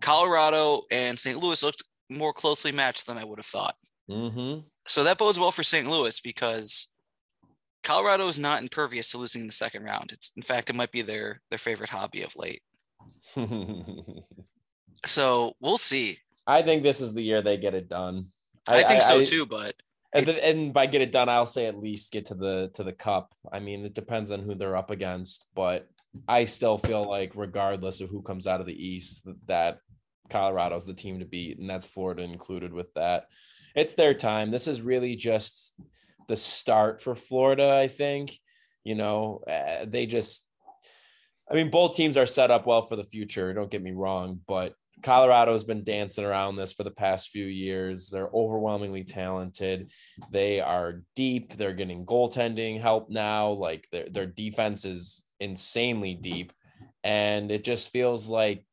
Colorado 0.00 0.82
and 0.90 1.18
St. 1.18 1.38
Louis 1.38 1.62
looked 1.62 1.82
more 2.08 2.32
closely 2.32 2.72
matched 2.72 3.06
than 3.06 3.18
I 3.18 3.24
would 3.24 3.38
have 3.38 3.46
thought. 3.46 3.76
Mm-hmm. 4.10 4.60
So 4.86 5.04
that 5.04 5.18
bodes 5.18 5.38
well 5.38 5.52
for 5.52 5.62
St. 5.62 5.88
Louis 5.88 6.18
because 6.20 6.88
Colorado 7.82 8.28
is 8.28 8.38
not 8.38 8.62
impervious 8.62 9.10
to 9.10 9.18
losing 9.18 9.42
in 9.42 9.46
the 9.46 9.52
second 9.52 9.84
round. 9.84 10.12
It's 10.12 10.30
in 10.36 10.42
fact 10.42 10.70
it 10.70 10.76
might 10.76 10.92
be 10.92 11.02
their 11.02 11.40
their 11.50 11.58
favorite 11.58 11.90
hobby 11.90 12.22
of 12.22 12.34
late. 12.36 12.62
so 15.06 15.52
we'll 15.60 15.78
see. 15.78 16.18
I 16.46 16.62
think 16.62 16.82
this 16.82 17.00
is 17.00 17.12
the 17.12 17.22
year 17.22 17.42
they 17.42 17.58
get 17.58 17.74
it 17.74 17.88
done. 17.88 18.26
I, 18.66 18.78
I 18.78 18.82
think 18.82 19.02
I, 19.02 19.04
so 19.04 19.20
I, 19.20 19.24
too, 19.24 19.46
but 19.46 19.74
and, 20.14 20.26
the, 20.26 20.44
and 20.44 20.72
by 20.72 20.86
get 20.86 21.02
it 21.02 21.12
done, 21.12 21.28
I'll 21.28 21.46
say 21.46 21.66
at 21.66 21.78
least 21.78 22.12
get 22.12 22.26
to 22.26 22.34
the 22.34 22.70
to 22.74 22.82
the 22.82 22.92
cup. 22.92 23.34
I 23.52 23.60
mean, 23.60 23.84
it 23.84 23.94
depends 23.94 24.30
on 24.30 24.40
who 24.40 24.54
they're 24.54 24.76
up 24.76 24.90
against, 24.90 25.44
but 25.54 25.88
I 26.26 26.44
still 26.44 26.78
feel 26.78 27.08
like 27.08 27.32
regardless 27.34 28.00
of 28.00 28.10
who 28.10 28.22
comes 28.22 28.46
out 28.46 28.60
of 28.60 28.66
the 28.66 28.86
East, 28.86 29.28
that 29.46 29.78
Colorado's 30.30 30.84
the 30.84 30.94
team 30.94 31.18
to 31.18 31.24
beat, 31.24 31.58
and 31.58 31.68
that's 31.68 31.86
Florida 31.86 32.22
included 32.22 32.72
with 32.72 32.92
that. 32.94 33.26
It's 33.74 33.94
their 33.94 34.14
time. 34.14 34.50
This 34.50 34.66
is 34.66 34.82
really 34.82 35.16
just 35.16 35.74
the 36.26 36.36
start 36.36 37.00
for 37.00 37.14
Florida. 37.14 37.74
I 37.74 37.88
think. 37.88 38.38
You 38.84 38.94
know, 38.94 39.40
uh, 39.46 39.84
they 39.86 40.06
just. 40.06 40.46
I 41.50 41.54
mean, 41.54 41.70
both 41.70 41.96
teams 41.96 42.16
are 42.16 42.26
set 42.26 42.50
up 42.50 42.66
well 42.66 42.82
for 42.82 42.96
the 42.96 43.04
future. 43.04 43.54
Don't 43.54 43.70
get 43.70 43.82
me 43.82 43.92
wrong, 43.92 44.40
but 44.46 44.74
Colorado's 45.02 45.64
been 45.64 45.84
dancing 45.84 46.24
around 46.24 46.56
this 46.56 46.72
for 46.72 46.84
the 46.84 46.90
past 46.90 47.28
few 47.28 47.44
years. 47.44 48.08
They're 48.08 48.30
overwhelmingly 48.32 49.04
talented. 49.04 49.92
They 50.30 50.60
are 50.60 51.02
deep. 51.14 51.56
They're 51.56 51.72
getting 51.72 52.06
goaltending 52.06 52.80
help 52.80 53.10
now. 53.10 53.50
Like 53.50 53.88
their 53.92 54.08
their 54.08 54.26
defense 54.26 54.84
is 54.84 55.24
insanely 55.40 56.14
deep, 56.14 56.52
and 57.04 57.50
it 57.50 57.64
just 57.64 57.90
feels 57.90 58.28
like, 58.28 58.64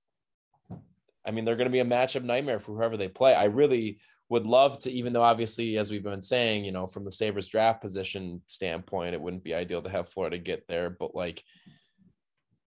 I 1.26 1.32
mean, 1.32 1.46
they're 1.46 1.56
going 1.56 1.70
to 1.70 1.72
be 1.72 1.80
a 1.80 1.86
matchup 1.86 2.24
nightmare 2.24 2.60
for 2.60 2.76
whoever 2.76 2.98
they 2.98 3.08
play. 3.08 3.34
I 3.34 3.46
really 3.46 4.00
would 4.30 4.46
love 4.46 4.80
to, 4.80 4.92
even 4.92 5.14
though 5.14 5.24
obviously, 5.24 5.78
as 5.78 5.92
we've 5.92 6.04
been 6.04 6.22
saying, 6.22 6.66
you 6.66 6.72
know, 6.72 6.88
from 6.88 7.06
the 7.06 7.12
Sabres 7.12 7.48
draft 7.48 7.82
position 7.82 8.42
standpoint, 8.48 9.14
it 9.14 9.22
wouldn't 9.22 9.44
be 9.44 9.54
ideal 9.54 9.82
to 9.84 9.90
have 9.90 10.10
Florida 10.10 10.38
get 10.38 10.68
there, 10.68 10.90
but 10.90 11.14
like 11.14 11.44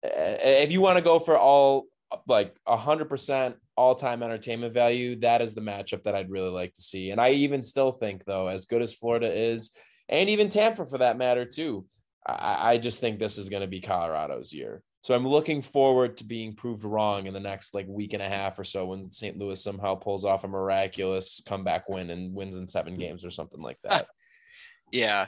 eh, 0.03 0.63
if 0.63 0.71
you 0.71 0.81
want 0.81 0.97
to 0.97 1.03
go 1.03 1.19
for 1.19 1.37
all 1.37 1.85
like 2.27 2.55
a 2.65 2.77
hundred 2.77 3.09
percent 3.09 3.55
all 3.75 3.95
time 3.95 4.23
entertainment 4.23 4.73
value, 4.73 5.15
that 5.17 5.41
is 5.41 5.53
the 5.53 5.61
matchup 5.61 6.03
that 6.03 6.15
I'd 6.15 6.29
really 6.29 6.49
like 6.49 6.73
to 6.75 6.81
see. 6.81 7.11
And 7.11 7.19
I 7.19 7.31
even 7.31 7.61
still 7.61 7.91
think 7.91 8.25
though, 8.25 8.47
as 8.47 8.65
good 8.65 8.81
as 8.81 8.93
Florida 8.93 9.31
is, 9.31 9.75
and 10.09 10.29
even 10.29 10.49
Tampa 10.49 10.85
for 10.85 10.99
that 10.99 11.17
matter 11.17 11.45
too, 11.45 11.85
I, 12.25 12.73
I 12.73 12.77
just 12.77 13.01
think 13.01 13.19
this 13.19 13.37
is 13.37 13.49
going 13.49 13.61
to 13.61 13.67
be 13.67 13.81
Colorado's 13.81 14.53
year. 14.53 14.81
So 15.03 15.15
I'm 15.15 15.27
looking 15.27 15.61
forward 15.61 16.17
to 16.17 16.25
being 16.25 16.53
proved 16.53 16.83
wrong 16.83 17.27
in 17.27 17.33
the 17.33 17.39
next 17.39 17.73
like 17.73 17.85
week 17.87 18.13
and 18.13 18.21
a 18.21 18.27
half 18.27 18.59
or 18.59 18.63
so 18.63 18.87
when 18.87 19.11
St. 19.11 19.37
Louis 19.37 19.61
somehow 19.61 19.95
pulls 19.95 20.25
off 20.25 20.43
a 20.43 20.49
miraculous 20.49 21.41
comeback 21.45 21.87
win 21.87 22.09
and 22.09 22.33
wins 22.33 22.57
in 22.57 22.67
seven 22.67 22.95
hmm. 22.95 22.99
games 22.99 23.23
or 23.23 23.29
something 23.29 23.61
like 23.61 23.77
that. 23.83 24.05
yeah. 24.91 25.27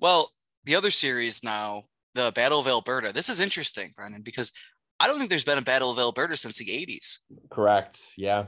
Well, 0.00 0.30
the 0.64 0.76
other 0.76 0.90
series 0.90 1.42
now, 1.42 1.84
the 2.14 2.32
Battle 2.34 2.60
of 2.60 2.66
Alberta. 2.66 3.12
This 3.12 3.28
is 3.28 3.40
interesting, 3.40 3.92
Brendan, 3.94 4.22
because 4.22 4.52
I 5.00 5.06
don't 5.06 5.18
think 5.18 5.30
there's 5.30 5.44
been 5.44 5.58
a 5.58 5.62
Battle 5.62 5.90
of 5.90 5.98
Alberta 5.98 6.36
since 6.36 6.58
the 6.58 6.66
80s. 6.66 7.18
Correct. 7.50 8.14
Yeah. 8.16 8.46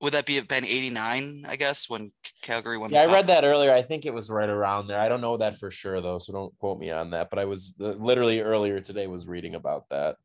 Would 0.00 0.14
that 0.14 0.24
be 0.24 0.40
been 0.40 0.64
89, 0.64 1.44
I 1.46 1.56
guess, 1.56 1.90
when 1.90 2.10
Calgary 2.42 2.78
won? 2.78 2.90
Yeah, 2.90 3.02
I 3.02 3.12
read 3.12 3.26
that 3.26 3.44
earlier. 3.44 3.72
I 3.72 3.82
think 3.82 4.06
it 4.06 4.14
was 4.14 4.30
right 4.30 4.48
around 4.48 4.86
there. 4.86 4.98
I 4.98 5.08
don't 5.08 5.20
know 5.20 5.36
that 5.36 5.58
for 5.58 5.70
sure, 5.70 6.00
though. 6.00 6.18
So 6.18 6.32
don't 6.32 6.58
quote 6.58 6.78
me 6.78 6.90
on 6.90 7.10
that. 7.10 7.28
But 7.28 7.38
I 7.38 7.44
was 7.44 7.74
literally 7.78 8.40
earlier 8.40 8.80
today 8.80 9.06
was 9.08 9.26
reading 9.26 9.56
about 9.56 9.84
that. 9.90 10.16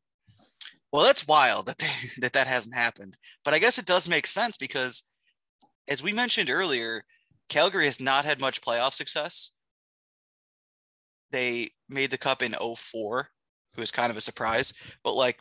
Well, 0.92 1.04
that's 1.04 1.28
wild 1.28 1.66
that 1.66 1.78
they, 1.78 1.90
that 2.20 2.32
that 2.32 2.46
hasn't 2.46 2.74
happened. 2.74 3.18
But 3.44 3.52
I 3.52 3.58
guess 3.58 3.78
it 3.78 3.84
does 3.84 4.08
make 4.08 4.26
sense 4.26 4.56
because, 4.56 5.02
as 5.88 6.02
we 6.02 6.12
mentioned 6.12 6.48
earlier, 6.48 7.04
Calgary 7.50 7.84
has 7.84 8.00
not 8.00 8.24
had 8.24 8.40
much 8.40 8.62
playoff 8.62 8.94
success. 8.94 9.52
They 11.32 11.70
made 11.88 12.10
the 12.10 12.18
cup 12.18 12.42
in 12.42 12.54
04, 12.54 13.28
who 13.74 13.80
was 13.82 13.90
kind 13.90 14.10
of 14.10 14.16
a 14.16 14.22
surprise. 14.22 14.72
But 15.04 15.14
like 15.14 15.40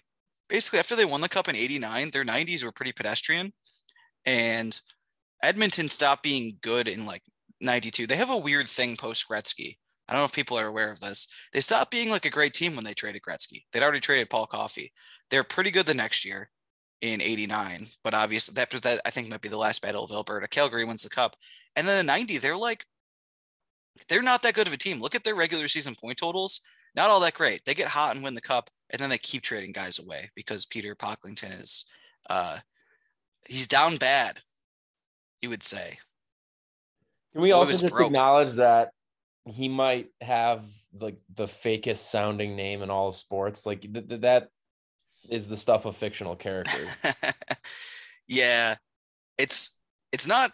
basically 0.49 0.79
after 0.79 0.95
they 0.95 1.05
won 1.05 1.21
the 1.21 1.29
cup 1.29 1.47
in 1.47 1.55
89 1.55 2.11
their 2.11 2.25
90s 2.25 2.63
were 2.63 2.71
pretty 2.71 2.93
pedestrian. 2.93 3.53
And 4.25 4.79
edmonton 5.43 5.89
stopped 5.89 6.23
being 6.23 6.57
good 6.61 6.87
in 6.87 7.05
like 7.05 7.21
92 7.61 8.07
they 8.07 8.15
have 8.15 8.29
a 8.29 8.37
weird 8.37 8.67
thing 8.69 8.95
post 8.97 9.25
gretzky. 9.29 9.77
I 10.07 10.13
don't 10.13 10.21
know 10.21 10.25
if 10.25 10.33
people 10.33 10.57
are 10.57 10.67
aware 10.67 10.91
of 10.91 10.99
this. 10.99 11.27
They 11.51 11.61
stopped 11.61 11.91
being 11.91 12.11
like 12.11 12.25
a 12.25 12.29
great 12.29 12.53
team 12.53 12.75
when 12.75 12.85
they 12.85 12.93
traded 12.93 13.23
gretzky. 13.23 13.63
They'd 13.71 13.81
already 13.81 13.99
traded 13.99 14.29
paul 14.29 14.45
coffey. 14.45 14.91
They're 15.31 15.43
pretty 15.43 15.71
good 15.71 15.87
the 15.87 15.93
next 15.93 16.25
year 16.25 16.49
in 17.01 17.21
89 17.21 17.87
but 18.05 18.13
obviously 18.13 18.53
that, 18.53 18.71
that 18.81 19.01
i 19.05 19.09
think 19.09 19.27
might 19.27 19.41
be 19.41 19.49
the 19.49 19.57
last 19.57 19.81
battle 19.81 20.03
of 20.03 20.11
alberta. 20.11 20.47
Calgary 20.47 20.85
wins 20.85 21.03
the 21.03 21.09
cup. 21.09 21.35
And 21.75 21.87
then 21.87 21.99
in 21.99 22.05
90 22.05 22.37
they're 22.37 22.57
like 22.57 22.85
they're 24.07 24.21
not 24.21 24.41
that 24.43 24.53
good 24.53 24.67
of 24.67 24.73
a 24.73 24.77
team. 24.77 25.01
Look 25.01 25.15
at 25.15 25.23
their 25.23 25.35
regular 25.35 25.67
season 25.67 25.95
point 25.95 26.17
totals. 26.17 26.61
Not 26.95 27.09
all 27.09 27.19
that 27.21 27.33
great. 27.33 27.61
They 27.65 27.73
get 27.73 27.87
hot 27.87 28.15
and 28.15 28.23
win 28.23 28.35
the 28.35 28.41
cup 28.41 28.69
and 28.91 29.01
then 29.01 29.09
they 29.09 29.17
keep 29.17 29.41
trading 29.41 29.71
guys 29.71 29.99
away 29.99 30.29
because 30.35 30.65
Peter 30.65 30.95
Pocklington 30.95 31.61
is 31.61 31.85
uh 32.29 32.59
he's 33.47 33.67
down 33.67 33.97
bad, 33.97 34.39
you 35.41 35.49
would 35.49 35.63
say. 35.63 35.97
Can 37.33 37.41
we 37.41 37.51
also 37.51 37.71
just 37.71 37.87
broke. 37.89 38.07
acknowledge 38.07 38.53
that 38.53 38.91
he 39.45 39.69
might 39.69 40.07
have 40.21 40.65
like 40.99 41.17
the 41.33 41.45
fakest 41.45 41.97
sounding 41.97 42.55
name 42.55 42.81
in 42.81 42.89
all 42.89 43.09
of 43.09 43.15
sports? 43.15 43.65
Like 43.65 43.81
th- 43.81 44.07
th- 44.07 44.21
that 44.21 44.49
is 45.29 45.47
the 45.47 45.57
stuff 45.57 45.85
of 45.85 45.95
fictional 45.95 46.35
characters. 46.35 46.87
yeah, 48.27 48.75
it's 49.37 49.77
it's 50.11 50.27
not. 50.27 50.51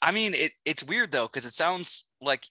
I 0.00 0.12
mean, 0.12 0.34
it 0.34 0.52
it's 0.64 0.84
weird 0.84 1.12
though 1.12 1.26
because 1.26 1.46
it 1.46 1.54
sounds 1.54 2.06
like 2.20 2.44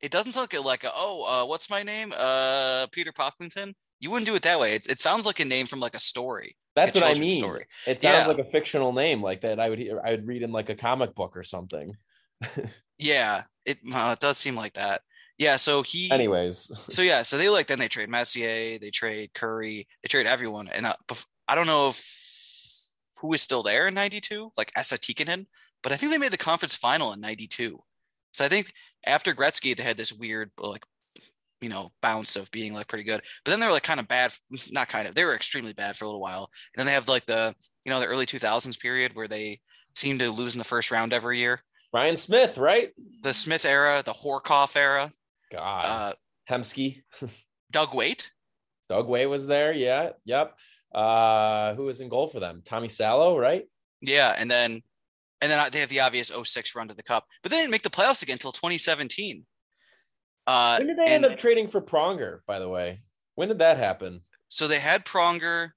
it 0.00 0.10
doesn't 0.10 0.32
sound 0.32 0.48
like, 0.52 0.64
like 0.64 0.84
a, 0.84 0.90
oh, 0.94 1.42
uh, 1.42 1.46
what's 1.46 1.70
my 1.70 1.82
name? 1.82 2.12
Uh, 2.16 2.86
Peter 2.88 3.12
Pocklington. 3.12 3.74
You 4.00 4.10
wouldn't 4.10 4.26
do 4.26 4.34
it 4.34 4.42
that 4.42 4.60
way. 4.60 4.74
It, 4.74 4.86
it 4.86 4.98
sounds 4.98 5.26
like 5.26 5.40
a 5.40 5.44
name 5.44 5.66
from 5.66 5.80
like 5.80 5.94
a 5.94 6.00
story. 6.00 6.56
That's 6.74 6.94
like 6.94 7.04
what 7.04 7.16
I 7.16 7.20
mean. 7.20 7.30
Story. 7.30 7.66
It 7.86 8.00
sounds 8.00 8.26
yeah. 8.26 8.26
like 8.26 8.38
a 8.38 8.50
fictional 8.50 8.92
name, 8.92 9.22
like 9.22 9.40
that. 9.40 9.58
I 9.58 9.68
would 9.68 9.78
hear, 9.78 10.00
I 10.04 10.12
would 10.12 10.26
read 10.26 10.42
in 10.42 10.52
like 10.52 10.68
a 10.68 10.76
comic 10.76 11.14
book 11.14 11.36
or 11.36 11.42
something. 11.42 11.96
yeah, 12.98 13.42
it 13.64 13.78
well, 13.84 14.12
it 14.12 14.20
does 14.20 14.38
seem 14.38 14.54
like 14.54 14.74
that. 14.74 15.02
Yeah, 15.38 15.56
so 15.56 15.82
he. 15.82 16.10
Anyways. 16.10 16.70
so 16.90 17.02
yeah, 17.02 17.22
so 17.22 17.38
they 17.38 17.48
like 17.48 17.66
then 17.66 17.78
they 17.78 17.88
trade 17.88 18.08
Messier, 18.08 18.78
they 18.78 18.90
trade 18.90 19.32
Kurri, 19.34 19.86
they 20.02 20.08
trade 20.08 20.26
everyone, 20.26 20.68
and 20.68 20.86
uh, 20.86 20.94
I 21.48 21.54
don't 21.54 21.66
know 21.66 21.88
if 21.88 22.04
who 23.16 23.32
is 23.32 23.42
still 23.42 23.62
there 23.62 23.88
in 23.88 23.94
'92, 23.94 24.52
like 24.56 24.72
Esa 24.76 24.98
Tikkanen, 24.98 25.46
but 25.82 25.92
I 25.92 25.96
think 25.96 26.12
they 26.12 26.18
made 26.18 26.32
the 26.32 26.38
conference 26.38 26.74
final 26.74 27.12
in 27.12 27.20
'92. 27.20 27.80
So 28.32 28.44
I 28.44 28.48
think 28.48 28.72
after 29.06 29.34
Gretzky, 29.34 29.76
they 29.76 29.82
had 29.82 29.96
this 29.96 30.12
weird 30.12 30.50
like 30.60 30.84
you 31.60 31.68
know, 31.68 31.90
bounce 32.02 32.36
of 32.36 32.50
being 32.50 32.72
like 32.72 32.88
pretty 32.88 33.04
good. 33.04 33.20
But 33.44 33.50
then 33.50 33.60
they 33.60 33.66
were 33.66 33.72
like 33.72 33.82
kind 33.82 34.00
of 34.00 34.08
bad, 34.08 34.32
not 34.70 34.88
kind 34.88 35.08
of, 35.08 35.14
they 35.14 35.24
were 35.24 35.34
extremely 35.34 35.72
bad 35.72 35.96
for 35.96 36.04
a 36.04 36.08
little 36.08 36.20
while. 36.20 36.50
And 36.74 36.80
then 36.80 36.86
they 36.86 36.92
have 36.92 37.08
like 37.08 37.26
the, 37.26 37.54
you 37.84 37.92
know, 37.92 38.00
the 38.00 38.06
early 38.06 38.26
2000s 38.26 38.78
period 38.78 39.14
where 39.14 39.28
they 39.28 39.60
seem 39.94 40.18
to 40.18 40.30
lose 40.30 40.54
in 40.54 40.58
the 40.58 40.64
first 40.64 40.90
round 40.90 41.12
every 41.12 41.38
year. 41.38 41.60
Ryan 41.92 42.16
Smyth, 42.16 42.58
right? 42.58 42.90
The 43.22 43.32
Smyth 43.32 43.64
era, 43.64 44.02
the 44.04 44.12
Horcoff 44.12 44.76
era. 44.76 45.10
God. 45.50 45.84
Uh, 45.84 46.12
Hemsky. 46.52 47.02
Doug 47.70 47.94
Weight. 47.94 48.30
Doug 48.88 49.08
Weight 49.08 49.26
was 49.26 49.46
there. 49.46 49.72
Yeah. 49.72 50.10
Yep. 50.24 50.54
Uh, 50.94 51.74
who 51.74 51.84
was 51.84 52.00
in 52.00 52.08
goal 52.08 52.28
for 52.28 52.40
them? 52.40 52.62
Tommy 52.64 52.88
Salo, 52.88 53.38
right? 53.38 53.64
Yeah. 54.00 54.34
And 54.36 54.50
then, 54.50 54.82
and 55.40 55.50
then 55.50 55.68
they 55.72 55.80
have 55.80 55.88
the 55.88 56.00
obvious 56.00 56.30
06 56.30 56.74
run 56.74 56.88
to 56.88 56.94
the 56.94 57.02
cup, 57.02 57.26
but 57.42 57.50
they 57.50 57.58
didn't 57.58 57.70
make 57.70 57.82
the 57.82 57.90
playoffs 57.90 58.22
again 58.22 58.34
until 58.34 58.52
2017. 58.52 59.44
Uh, 60.48 60.78
when 60.78 60.86
did 60.86 60.96
they 60.96 61.02
and, 61.02 61.24
end 61.24 61.26
up 61.26 61.38
trading 61.38 61.68
for 61.68 61.82
Pronger, 61.82 62.40
by 62.46 62.58
the 62.58 62.68
way? 62.68 63.02
When 63.34 63.48
did 63.48 63.58
that 63.58 63.76
happen? 63.76 64.22
So 64.48 64.66
they 64.66 64.78
had 64.78 65.04
Pronger. 65.04 65.72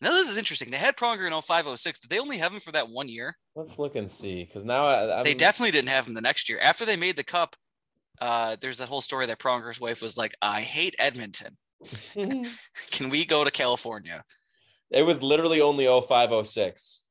Now 0.00 0.10
this 0.10 0.30
is 0.30 0.38
interesting. 0.38 0.70
They 0.70 0.76
had 0.76 0.96
Pronger 0.96 1.26
in 1.26 1.32
0506. 1.32 1.98
Did 1.98 2.10
they 2.10 2.20
only 2.20 2.38
have 2.38 2.52
him 2.52 2.60
for 2.60 2.70
that 2.70 2.88
one 2.88 3.08
year? 3.08 3.36
Let's 3.56 3.76
look 3.76 3.96
and 3.96 4.08
see. 4.08 4.44
Because 4.44 4.64
now 4.64 4.86
I, 4.86 5.22
they 5.24 5.34
definitely 5.34 5.72
didn't 5.72 5.88
have 5.88 6.06
him 6.06 6.14
the 6.14 6.20
next 6.20 6.48
year. 6.48 6.60
After 6.62 6.84
they 6.84 6.96
made 6.96 7.16
the 7.16 7.24
cup, 7.24 7.56
uh, 8.20 8.54
there's 8.60 8.78
that 8.78 8.88
whole 8.88 9.00
story 9.00 9.26
that 9.26 9.40
Pronger's 9.40 9.80
wife 9.80 10.00
was 10.00 10.16
like, 10.16 10.36
"I 10.40 10.60
hate 10.60 10.94
Edmonton. 11.00 11.56
Can 12.92 13.10
we 13.10 13.24
go 13.24 13.42
to 13.42 13.50
California?" 13.50 14.22
It 14.92 15.02
was 15.02 15.22
literally 15.24 15.60
only 15.60 15.86
0506. 15.86 17.02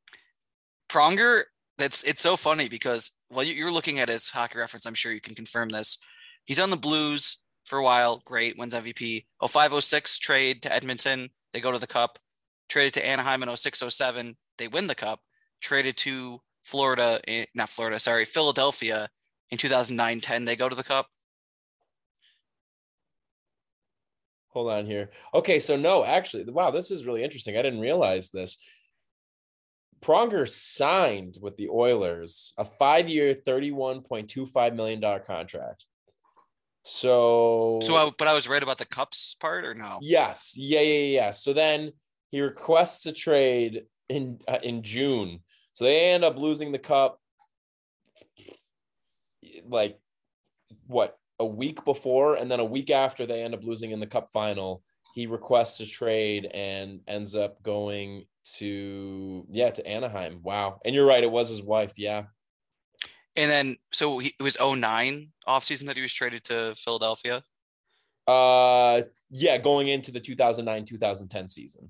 Pronger 0.90 1.44
that's 1.78 2.04
it's 2.04 2.22
so 2.22 2.38
funny 2.38 2.70
because 2.70 3.12
while 3.32 3.46
you're 3.46 3.72
looking 3.72 4.00
at 4.00 4.10
his 4.10 4.30
hockey 4.30 4.60
reference, 4.60 4.86
I'm 4.86 4.94
sure 4.94 5.12
you 5.12 5.22
can 5.22 5.36
confirm 5.36 5.70
this. 5.70 5.98
He's 6.46 6.60
on 6.60 6.70
the 6.70 6.78
Blues 6.78 7.38
for 7.66 7.80
a 7.80 7.84
while. 7.84 8.22
Great, 8.26 8.58
wins 8.58 8.74
MVP. 8.74 9.26
0506 9.42 10.20
trade 10.20 10.62
to 10.64 10.74
Edmonton. 10.74 11.30
They 11.54 11.60
go 11.60 11.72
to 11.72 11.80
the 11.80 11.88
Cup. 11.88 12.20
Traded 12.70 12.94
to 12.96 13.06
Anaheim 13.06 13.44
in 13.44 13.56
0607. 13.56 14.36
They 14.58 14.68
win 14.68 14.88
the 14.88 14.96
Cup. 14.96 15.22
Traded 15.62 15.98
to 15.98 16.42
Florida, 16.64 17.20
eh, 17.28 17.46
not 17.56 17.70
Florida, 17.70 18.00
sorry, 18.00 18.26
Philadelphia 18.26 19.08
in 19.50 19.58
2009 19.58 20.22
10. 20.22 20.46
They 20.46 20.56
go 20.56 20.70
to 20.70 20.76
the 20.76 20.84
Cup. 20.84 21.08
Hold 24.50 24.72
on 24.72 24.86
here. 24.86 25.12
Okay, 25.34 25.60
so 25.60 25.78
no, 25.78 26.04
actually, 26.04 26.44
wow, 26.44 26.72
this 26.72 26.92
is 26.92 27.06
really 27.06 27.24
interesting. 27.24 27.58
I 27.58 27.62
didn't 27.62 27.80
realize 27.80 28.30
this. 28.30 28.62
Pronger 30.02 30.50
signed 30.50 31.38
with 31.40 31.58
the 31.58 31.70
Oilers 31.70 32.54
a 32.58 32.66
five-year, 32.66 33.36
$31.25 33.36 34.76
million 34.76 35.02
contract. 35.26 35.86
So 36.84 37.80
So, 37.84 37.96
I, 37.96 38.12
but 38.18 38.28
I 38.28 38.34
was 38.34 38.50
right 38.50 38.64
about 38.64 38.80
the 38.80 38.86
cups 38.86 39.36
part, 39.36 39.66
or 39.66 39.76
no? 39.76 40.00
Yes. 40.02 40.56
Yeah, 40.58 40.82
yeah, 40.82 41.20
yeah. 41.20 41.30
So 41.30 41.54
then 41.54 41.92
he 42.32 42.42
requests 42.42 43.06
a 43.06 43.12
trade 43.12 43.84
in 44.10 44.40
uh, 44.48 44.60
in 44.64 44.82
June. 44.82 45.42
So 45.74 45.86
they 45.86 46.12
end 46.12 46.24
up 46.24 46.38
losing 46.38 46.72
the 46.72 46.80
cup 46.80 47.20
like 49.68 50.00
what 50.88 51.18
a 51.40 51.46
week 51.46 51.84
before 51.86 52.36
and 52.36 52.50
then 52.50 52.60
a 52.60 52.66
week 52.66 52.90
after 52.90 53.26
they 53.26 53.44
end 53.44 53.54
up 53.54 53.64
losing 53.64 53.92
in 53.92 54.00
the 54.00 54.08
cup 54.08 54.30
final. 54.34 54.84
He 55.14 55.28
requests 55.28 55.80
a 55.80 55.86
trade 55.86 56.46
and 56.46 57.02
ends 57.08 57.36
up 57.36 57.62
going 57.64 58.26
to 58.58 59.46
yeah, 59.50 59.72
to 59.72 59.86
Anaheim. 59.86 60.42
Wow. 60.44 60.80
And 60.86 60.96
you're 60.96 61.06
right, 61.06 61.24
it 61.24 61.32
was 61.32 61.50
his 61.50 61.62
wife. 61.62 61.94
Yeah. 61.98 62.24
And 63.36 63.50
then, 63.50 63.78
so 63.94 64.20
he, 64.20 64.34
it 64.38 64.44
was 64.44 64.58
09 64.60 65.30
offseason 65.48 65.86
that 65.86 65.96
he 65.96 66.02
was 66.02 66.14
traded 66.14 66.44
to 66.46 66.76
Philadelphia. 66.76 67.44
Uh 68.28 69.02
yeah, 69.30 69.58
going 69.58 69.88
into 69.88 70.12
the 70.12 70.22
2009-2010 70.22 71.50
season. 71.50 71.90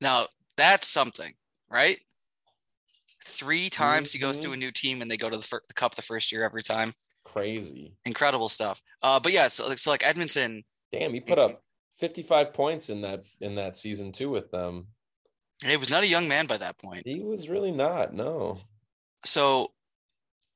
Now, 0.00 0.24
that's 0.56 0.86
something, 0.86 1.32
right? 1.70 1.98
Three 3.24 3.68
times 3.68 4.12
he 4.12 4.18
goes 4.18 4.38
to 4.40 4.52
a 4.52 4.56
new 4.56 4.70
team 4.70 5.02
and 5.02 5.10
they 5.10 5.16
go 5.16 5.28
to 5.28 5.36
the, 5.36 5.42
fir- 5.42 5.62
the 5.68 5.74
cup 5.74 5.94
the 5.94 6.02
first 6.02 6.32
year 6.32 6.44
every 6.44 6.62
time. 6.62 6.94
Crazy. 7.24 7.92
Incredible 8.06 8.48
stuff. 8.48 8.80
Uh, 9.02 9.20
but 9.20 9.32
yeah, 9.32 9.48
so, 9.48 9.74
so 9.74 9.90
like 9.90 10.06
Edmonton, 10.06 10.64
Damn, 10.92 11.12
he 11.12 11.20
put 11.20 11.38
up 11.38 11.62
55 11.98 12.54
points 12.54 12.90
in 12.90 13.02
that 13.02 13.24
in 13.40 13.56
that 13.56 13.76
season 13.76 14.12
too 14.12 14.30
with 14.30 14.50
them. 14.50 14.86
He 15.62 15.76
was 15.76 15.90
not 15.90 16.02
a 16.04 16.08
young 16.08 16.28
man 16.28 16.46
by 16.46 16.56
that 16.58 16.78
point. 16.78 17.06
He 17.06 17.20
was 17.20 17.48
really 17.48 17.72
not. 17.72 18.14
No. 18.14 18.60
So, 19.24 19.68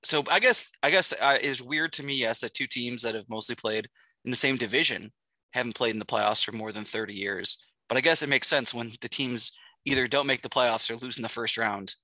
so 0.05 0.25
I 0.31 0.41
guess 0.41 0.71
I 0.83 0.91
guess 0.91 1.13
uh, 1.21 1.39
it 1.41 1.45
is 1.47 1.63
weird 1.63 1.93
to 1.95 2.03
me, 2.05 2.15
yes, 2.17 2.41
that 2.41 2.55
two 2.55 2.67
teams 2.67 3.03
that 3.03 3.15
have 3.15 3.29
mostly 3.29 3.55
played 3.55 3.89
in 4.25 4.31
the 4.31 4.37
same 4.37 4.57
division 4.57 5.13
haven't 5.53 5.75
played 5.77 5.93
in 5.93 5.99
the 5.99 6.05
playoffs 6.07 6.45
for 6.45 6.53
more 6.53 6.73
than 6.73 6.85
30 6.85 7.15
years. 7.15 7.59
But 7.89 7.99
I 7.99 8.03
guess 8.03 8.23
it 8.23 8.29
makes 8.29 8.49
sense 8.49 8.75
when 8.75 8.93
the 9.01 9.09
teams 9.09 9.53
either 9.85 10.07
don't 10.07 10.27
make 10.27 10.43
the 10.43 10.49
playoffs 10.49 10.91
or 10.91 10.97
lose 10.97 11.19
in 11.19 11.23
the 11.23 11.29
first 11.29 11.59
round 11.59 11.95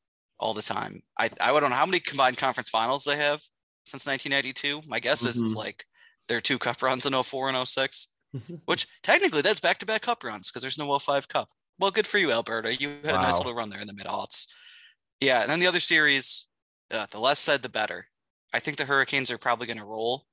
all 0.41 0.55
the 0.55 0.63
time. 0.63 1.03
I 1.19 1.31
I 1.41 1.59
don't 1.61 1.71
know 1.71 1.77
how 1.77 1.87
many 1.87 2.01
combined 2.01 2.39
conference 2.39 2.71
finals 2.71 3.05
they 3.05 3.17
have 3.17 3.41
since 3.87 4.07
1992. 4.07 4.83
My 4.87 5.01
guess 5.01 5.25
is 5.25 5.41
it's 5.43 5.55
Mhm. 5.55 5.57
like 5.57 5.85
their 6.29 6.41
two 6.41 6.59
cup 6.59 6.83
runs 6.83 7.07
in 7.07 7.15
04 7.15 7.49
and 7.49 7.57
06, 7.57 8.09
which 8.67 8.87
technically 9.03 9.43
that's 9.43 9.61
back-to-back 9.61 10.03
cup 10.03 10.25
runs 10.25 10.51
because 10.51 10.63
there's 10.63 10.79
no 10.79 10.87
05 10.87 11.29
cup. 11.29 11.49
Well, 11.79 11.91
good 11.91 12.07
for 12.07 12.19
you, 12.19 12.33
Alberta. 12.33 12.75
You 12.75 12.89
had 13.05 13.15
a 13.15 13.19
nice 13.19 13.39
little 13.39 13.55
run 13.55 13.71
there 13.71 13.81
in 13.81 13.87
the 13.87 13.95
mid 13.95 14.07
aughts. 14.07 14.47
Yeah, 15.21 15.43
and 15.43 15.51
then 15.51 15.61
the 15.61 15.67
other 15.67 15.81
series, 15.81 16.47
uh, 16.91 17.07
the 17.11 17.19
less 17.19 17.39
said, 17.39 17.63
the 17.63 17.69
better. 17.69 18.07
I 18.53 18.59
think 18.61 18.77
the 18.77 18.85
Hurricanes 18.85 19.31
are 19.31 19.39
probably 19.39 19.67
going 19.67 19.79
to 19.79 19.85
roll. 19.85 20.25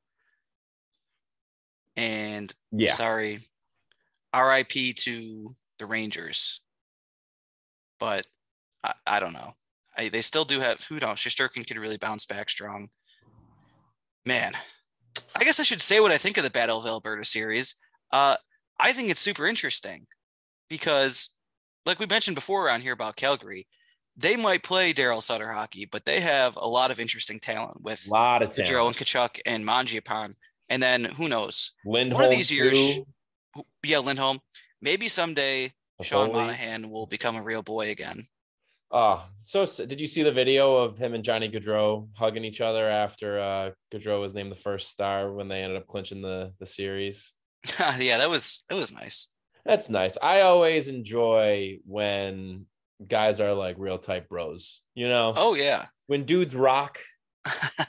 And 1.95 2.53
yeah. 2.71 2.93
sorry, 2.93 3.39
RIP 4.35 4.95
to 4.97 5.55
the 5.79 5.85
Rangers. 5.85 6.61
But 7.99 8.27
I, 8.83 8.93
I 9.07 9.19
don't 9.19 9.33
know. 9.33 9.53
I, 9.97 10.09
they 10.09 10.21
still 10.21 10.45
do 10.45 10.59
have, 10.59 10.83
who 10.83 10.97
knows? 10.97 11.17
Shesterkin 11.17 11.65
could 11.67 11.77
really 11.77 11.97
bounce 11.97 12.25
back 12.25 12.49
strong. 12.49 12.89
Man, 14.25 14.53
I 15.37 15.43
guess 15.43 15.59
I 15.59 15.63
should 15.63 15.81
say 15.81 15.99
what 15.99 16.11
I 16.11 16.17
think 16.17 16.37
of 16.37 16.43
the 16.43 16.49
Battle 16.49 16.79
of 16.79 16.85
Alberta 16.85 17.23
series. 17.23 17.75
Uh, 18.11 18.35
I 18.79 18.91
think 18.91 19.09
it's 19.09 19.19
super 19.19 19.45
interesting 19.45 20.05
because, 20.69 21.29
like 21.85 21.99
we 21.99 22.05
mentioned 22.05 22.35
before 22.35 22.65
around 22.65 22.81
here 22.81 22.93
about 22.93 23.15
Calgary, 23.15 23.67
they 24.17 24.35
might 24.35 24.63
play 24.63 24.93
Daryl 24.93 25.21
Sutter 25.21 25.51
hockey, 25.51 25.87
but 25.91 26.05
they 26.05 26.21
have 26.21 26.57
a 26.57 26.67
lot 26.67 26.91
of 26.91 26.99
interesting 26.99 27.39
talent 27.39 27.81
with 27.81 28.07
A 28.07 28.11
lot 28.11 28.41
of 28.41 28.51
talent. 28.51 28.97
and 28.97 29.07
Tkachuk 29.07 29.39
and 29.45 29.65
Mangiapane. 29.65 30.33
And 30.69 30.81
then 30.81 31.03
who 31.05 31.27
knows? 31.27 31.71
Lindholm 31.85 32.21
One 32.21 32.31
of 32.31 32.35
these 32.35 32.51
years, 32.51 32.95
too. 32.95 33.05
Yeah, 33.83 33.99
Lindholm. 33.99 34.39
Maybe 34.81 35.07
someday 35.07 35.71
Sean. 36.01 36.31
Monahan 36.31 36.89
will 36.89 37.05
become 37.05 37.35
a 37.35 37.41
real 37.43 37.61
boy 37.61 37.91
again. 37.91 38.23
Oh, 38.91 39.25
so 39.37 39.65
did 39.65 39.99
you 39.99 40.07
see 40.07 40.23
the 40.23 40.31
video 40.31 40.77
of 40.77 40.97
him 40.97 41.13
and 41.13 41.23
Johnny 41.23 41.49
Gaudreau 41.49 42.07
hugging 42.15 42.45
each 42.45 42.61
other 42.61 42.87
after 42.87 43.39
uh 43.39 43.71
Gaudreau 43.93 44.21
was 44.21 44.33
named 44.33 44.51
the 44.51 44.55
first 44.55 44.89
star 44.89 45.33
when 45.33 45.47
they 45.47 45.61
ended 45.61 45.77
up 45.77 45.87
clinching 45.87 46.21
the 46.21 46.51
the 46.59 46.65
series? 46.65 47.33
yeah, 47.99 48.17
that 48.17 48.29
was 48.29 48.63
that 48.69 48.75
was 48.75 48.91
nice. 48.93 49.31
That's 49.65 49.89
nice. 49.89 50.17
I 50.21 50.41
always 50.41 50.87
enjoy 50.87 51.79
when 51.85 52.65
guys 53.05 53.39
are 53.39 53.53
like 53.53 53.75
real 53.79 53.97
type 53.97 54.29
bros. 54.29 54.81
You 54.93 55.07
know, 55.07 55.33
Oh 55.35 55.55
yeah, 55.55 55.85
when 56.07 56.25
dudes 56.25 56.55
rock, 56.55 56.99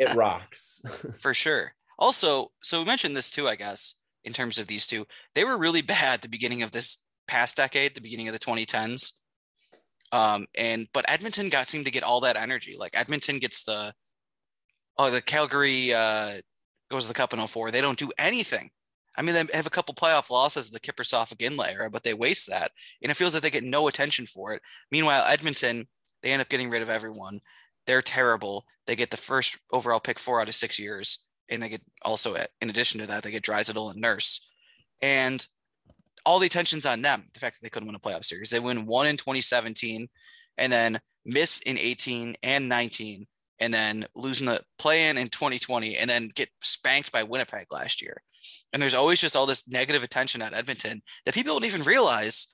it 0.00 0.14
rocks. 0.16 0.80
for 1.20 1.34
sure. 1.34 1.74
Also, 1.98 2.50
so 2.62 2.80
we 2.80 2.86
mentioned 2.86 3.16
this 3.16 3.30
too, 3.30 3.48
I 3.48 3.56
guess, 3.56 3.94
in 4.24 4.32
terms 4.32 4.58
of 4.58 4.66
these 4.66 4.86
two. 4.86 5.06
They 5.34 5.44
were 5.44 5.58
really 5.58 5.82
bad 5.82 6.14
at 6.14 6.22
the 6.22 6.28
beginning 6.28 6.62
of 6.62 6.72
this 6.72 6.98
past 7.28 7.56
decade, 7.56 7.94
the 7.94 8.00
beginning 8.00 8.28
of 8.28 8.32
the 8.32 8.38
2010s. 8.38 9.12
Um, 10.12 10.46
and 10.54 10.86
but 10.92 11.04
Edmonton 11.08 11.48
got 11.48 11.66
seemed 11.66 11.86
to 11.86 11.90
get 11.90 12.04
all 12.04 12.20
that 12.20 12.36
energy. 12.36 12.76
Like 12.78 12.98
Edmonton 12.98 13.38
gets 13.38 13.64
the 13.64 13.92
oh, 14.98 15.10
the 15.10 15.20
Calgary 15.22 15.92
uh 15.92 16.34
goes 16.90 17.04
to 17.04 17.08
the 17.08 17.14
cup 17.14 17.32
in 17.32 17.44
04. 17.44 17.70
They 17.70 17.80
don't 17.80 17.98
do 17.98 18.12
anything. 18.18 18.70
I 19.16 19.22
mean, 19.22 19.35
they 19.35 19.57
have 19.57 19.66
a 19.66 19.70
couple 19.70 19.94
playoff 19.94 20.31
losses, 20.31 20.68
in 20.68 20.74
the 20.74 20.81
Kiprusoff 20.81 21.33
again 21.33 21.57
era, 21.59 21.90
but 21.90 22.05
they 22.05 22.14
waste 22.14 22.48
that. 22.50 22.70
And 23.02 23.11
it 23.11 23.14
feels 23.14 23.35
like 23.35 23.42
they 23.42 23.50
get 23.50 23.64
no 23.64 23.88
attention 23.88 24.26
for 24.26 24.52
it. 24.52 24.62
Meanwhile, 24.90 25.24
Edmonton, 25.26 25.88
they 26.22 26.33
end 26.33 26.42
up 26.42 26.48
getting 26.48 26.70
rid 26.70 26.83
of 26.83 26.90
everyone. 26.90 27.40
They're 27.87 28.02
terrible. 28.02 28.66
They 28.87 28.96
get 28.96 29.11
the 29.11 29.16
first 29.16 29.59
overall 29.72 30.00
pick 30.00 30.18
four 30.18 30.40
out 30.40 30.48
of 30.48 30.55
six 30.55 30.79
years. 30.79 31.24
And 31.48 31.62
they 31.62 31.68
get 31.68 31.83
also, 32.02 32.35
in 32.35 32.70
addition 32.70 33.00
to 33.00 33.07
that, 33.07 33.22
they 33.22 33.31
get 33.31 33.44
Draisaitl 33.44 33.92
and 33.92 34.00
Nurse. 34.00 34.46
And 35.00 35.46
all 36.24 36.40
the 36.40 36.46
attention's 36.46 36.85
on 36.85 37.02
them. 37.02 37.24
The 37.33 37.40
fact 37.40 37.57
that 37.57 37.62
they 37.62 37.70
couldn't 37.70 37.87
win 37.87 37.94
a 37.94 38.00
playoff 38.00 38.24
series. 38.24 38.50
They 38.50 38.61
win 38.61 38.85
one 38.85 39.07
in 39.07 39.16
2017 39.16 40.09
and 40.59 40.72
then 40.72 41.00
miss 41.24 41.61
in 41.61 41.79
18 41.79 42.37
and 42.42 42.68
19 42.68 43.26
and 43.61 43.72
then 43.72 44.05
losing 44.14 44.46
the 44.46 44.61
play 44.79 45.09
in 45.09 45.16
in 45.16 45.29
2020 45.29 45.96
and 45.96 46.11
then 46.11 46.31
get 46.35 46.50
spanked 46.62 47.12
by 47.12 47.22
Winnipeg 47.22 47.66
last 47.70 48.02
year. 48.02 48.22
And 48.72 48.82
there's 48.82 48.94
always 48.94 49.20
just 49.20 49.37
all 49.37 49.46
this 49.46 49.68
negative 49.68 50.02
attention 50.02 50.42
at 50.42 50.52
Edmonton 50.52 51.02
that 51.24 51.35
people 51.35 51.54
don't 51.54 51.66
even 51.66 51.82
realize. 51.82 52.48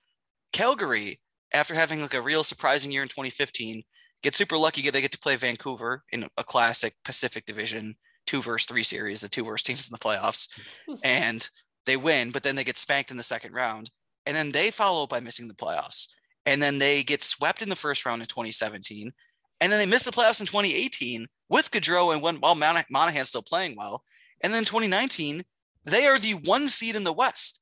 Calgary, 0.53 1.19
after 1.53 1.75
having 1.75 2.03
like 2.03 2.15
a 2.15 2.21
real 2.21 2.45
surprising 2.45 2.93
year 2.93 3.03
in 3.03 3.09
2015, 3.09 3.83
get 4.23 4.35
super 4.35 4.57
lucky. 4.57 4.89
They 4.89 5.01
get 5.01 5.13
to 5.13 5.19
play 5.19 5.37
Vancouver 5.37 6.03
in 6.13 6.27
a 6.37 6.45
classic 6.45 6.95
Pacific 7.05 7.47
Division 7.47 7.97
two 8.27 8.43
versus 8.43 8.67
three 8.67 8.83
series, 8.83 9.21
the 9.21 9.29
two 9.29 9.45
worst 9.45 9.67
teams 9.67 9.89
in 9.89 9.93
the 9.93 9.99
playoffs, 9.99 10.49
and 11.05 11.49
they 11.87 11.97
win. 11.97 12.31
But 12.31 12.43
then 12.43 12.57
they 12.57 12.65
get 12.65 12.77
spanked 12.77 13.11
in 13.11 13.17
the 13.17 13.23
second 13.23 13.53
round, 13.53 13.91
and 14.27 14.37
then 14.37 14.53
they 14.53 14.71
follow 14.71 15.05
up 15.05 15.11
by 15.11 15.21
missing 15.21 15.49
the 15.49 15.55
playoffs, 15.55 16.09
and 16.47 16.63
then 16.63 16.79
they 16.79 17.03
get 17.03 17.23
swept 17.23 17.63
in 17.63 17.69
the 17.69 17.77
first 17.77 18.07
round 18.07 18.23
in 18.23 18.29
2017, 18.29 19.13
and 19.61 19.73
then 19.73 19.79
they 19.79 19.91
miss 19.91 20.05
the 20.05 20.13
playoffs 20.13 20.41
in 20.41 20.47
2018 20.47 21.27
with 21.49 21.71
Gaudreau 21.71 22.13
and 22.13 22.23
when 22.23 22.37
while 22.37 22.55
Mon- 22.55 22.85
Monahan's 22.91 23.29
still 23.29 23.43
playing 23.43 23.77
well, 23.77 24.03
and 24.43 24.53
then 24.53 24.65
2019 24.65 25.43
they 25.85 26.07
are 26.07 26.19
the 26.19 26.33
one 26.33 26.69
seed 26.69 26.97
in 26.97 27.05
the 27.05 27.13
West, 27.13 27.61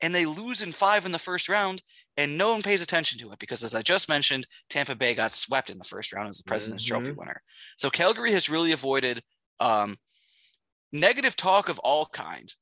and 0.00 0.14
they 0.14 0.26
lose 0.26 0.62
in 0.62 0.72
five 0.72 1.06
in 1.06 1.12
the 1.12 1.18
first 1.18 1.48
round, 1.48 1.82
and 2.16 2.36
no 2.36 2.52
one 2.52 2.62
pays 2.62 2.82
attention 2.82 3.18
to 3.18 3.32
it 3.32 3.38
because, 3.38 3.64
as 3.64 3.74
I 3.74 3.82
just 3.82 4.08
mentioned, 4.08 4.46
Tampa 4.68 4.94
Bay 4.94 5.14
got 5.14 5.32
swept 5.32 5.70
in 5.70 5.78
the 5.78 5.84
first 5.84 6.12
round 6.12 6.28
as 6.28 6.38
the 6.38 6.44
President's 6.44 6.84
Trophy 6.84 7.12
Mhm. 7.12 7.16
winner. 7.16 7.42
So 7.78 7.90
Calgary 7.90 8.32
has 8.32 8.48
really 8.48 8.72
avoided 8.72 9.22
um, 9.60 9.98
negative 10.92 11.36
talk 11.36 11.68
of 11.68 11.78
all 11.80 12.06
kind, 12.06 12.52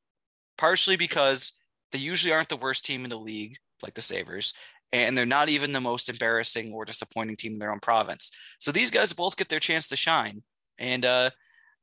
partially 0.59 0.97
because 0.97 1.59
they 1.91 1.99
usually 1.99 2.33
aren't 2.33 2.49
the 2.49 2.57
worst 2.57 2.85
team 2.85 3.05
in 3.05 3.11
the 3.11 3.19
league, 3.19 3.57
like 3.83 3.95
the 3.95 4.03
Sabres, 4.03 4.53
and 4.93 5.17
they're 5.17 5.27
not 5.27 5.49
even 5.49 5.73
the 5.73 5.81
most 5.81 6.09
embarrassing 6.09 6.73
or 6.73 6.85
disappointing 6.85 7.37
team 7.37 7.55
in 7.55 7.59
their 7.59 7.73
own 7.73 7.81
province. 7.81 8.31
So 8.61 8.73
these 8.73 8.91
guys 8.91 9.12
both 9.12 9.37
get 9.37 9.49
their 9.49 9.61
chance 9.61 9.88
to 9.88 9.97
shine, 9.97 10.43
and 10.79 11.05
uh, 11.05 11.31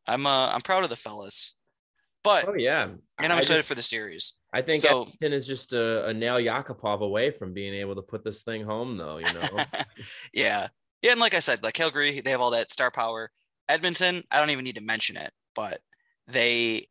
I'm 0.07 0.25
uh, 0.25 0.47
I'm 0.49 0.61
proud 0.61 0.83
of 0.83 0.89
the 0.89 0.95
fellas. 0.95 1.55
But 2.29 2.47
oh 2.49 2.53
yeah, 2.55 2.83
and 2.83 2.99
I'm 3.19 3.31
I 3.31 3.37
excited 3.39 3.59
just- 3.59 3.67
for 3.67 3.75
the 3.75 3.81
series. 3.81 4.33
I 4.53 4.61
think 4.63 4.81
So- 4.81 5.03
Edmonton 5.03 5.33
is 5.33 5.45
just 5.45 5.73
a, 5.73 6.05
a 6.07 6.13
Nail 6.13 6.37
Yakupov 6.37 7.01
away 7.01 7.29
from 7.31 7.53
being 7.53 7.73
able 7.75 7.95
to 7.95 8.01
put 8.01 8.23
this 8.23 8.41
thing 8.43 8.63
home, 8.63 8.97
though. 8.97 9.17
You 9.17 9.31
know, 9.33 9.63
yeah. 10.33 10.67
Yeah. 11.03 11.11
And 11.11 11.19
like 11.19 11.33
I 11.35 11.39
said, 11.39 11.63
like 11.63 11.75
Calgary, 11.75 12.19
they 12.19 12.31
have 12.31 12.41
all 12.41 12.51
that 12.51 12.71
star 12.71 12.91
power. 12.91 13.31
Edmonton, 13.69 14.23
I 14.31 14.39
don't 14.39 14.49
even 14.49 14.65
need 14.65 14.75
to 14.75 14.81
mention 14.83 15.15
it, 15.17 15.31
but 15.55 15.79
they 16.27 16.87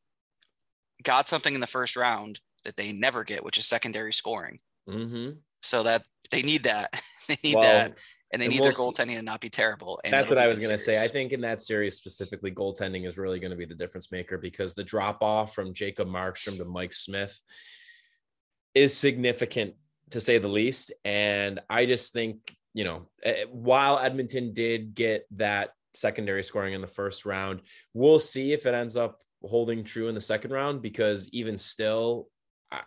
got 1.02 1.28
something 1.28 1.54
in 1.54 1.60
the 1.60 1.66
first 1.66 1.96
round 1.96 2.40
that 2.64 2.76
they 2.76 2.92
never 2.92 3.24
get, 3.24 3.44
which 3.44 3.58
is 3.58 3.66
secondary 3.66 4.12
scoring. 4.12 4.58
hmm 4.88 5.30
So 5.62 5.82
that 5.82 6.04
they 6.30 6.42
need 6.42 6.62
that. 6.64 7.00
they 7.28 7.36
need 7.42 7.56
Well, 7.56 7.62
that. 7.64 7.98
And 8.32 8.42
they 8.42 8.46
and 8.46 8.54
need 8.54 8.62
their 8.62 8.74
we'll- 8.76 8.92
goaltending 8.92 9.16
to 9.16 9.22
not 9.22 9.40
be 9.40 9.48
terrible. 9.48 10.00
And 10.04 10.12
That's 10.12 10.28
what 10.28 10.38
I 10.38 10.46
was 10.46 10.58
going 10.58 10.76
to 10.78 10.78
say. 10.78 11.02
I 11.02 11.08
think 11.08 11.32
in 11.32 11.40
that 11.42 11.62
series 11.62 11.96
specifically, 11.96 12.50
goaltending 12.50 13.06
is 13.06 13.16
really 13.16 13.40
going 13.40 13.50
to 13.50 13.56
be 13.56 13.64
the 13.64 13.74
difference 13.74 14.12
maker 14.12 14.36
because 14.36 14.74
the 14.74 14.84
drop 14.84 15.22
off 15.22 15.54
from 15.54 15.72
Jacob 15.72 16.08
Markstrom 16.08 16.58
to 16.58 16.64
Mike 16.64 16.92
Smith 16.92 17.40
is 18.74 18.94
significant 18.94 19.74
to 20.10 20.20
say 20.20 20.38
the 20.38 20.48
least. 20.48 20.92
And 21.04 21.60
I 21.70 21.86
just 21.86 22.12
think, 22.12 22.54
you 22.74 22.84
know, 22.84 23.08
eh, 23.22 23.44
while 23.50 23.98
Edmonton 23.98 24.52
did 24.52 24.94
get 24.94 25.26
that 25.36 25.70
secondary 25.94 26.42
scoring 26.42 26.74
in 26.74 26.80
the 26.80 26.86
first 26.86 27.24
round, 27.24 27.60
we'll 27.94 28.18
see 28.18 28.52
if 28.52 28.66
it 28.66 28.74
ends 28.74 28.96
up 28.96 29.18
holding 29.42 29.84
true 29.84 30.08
in 30.08 30.14
the 30.14 30.20
second 30.20 30.50
round 30.50 30.82
because 30.82 31.28
even 31.30 31.56
still, 31.56 32.28
I, 32.70 32.82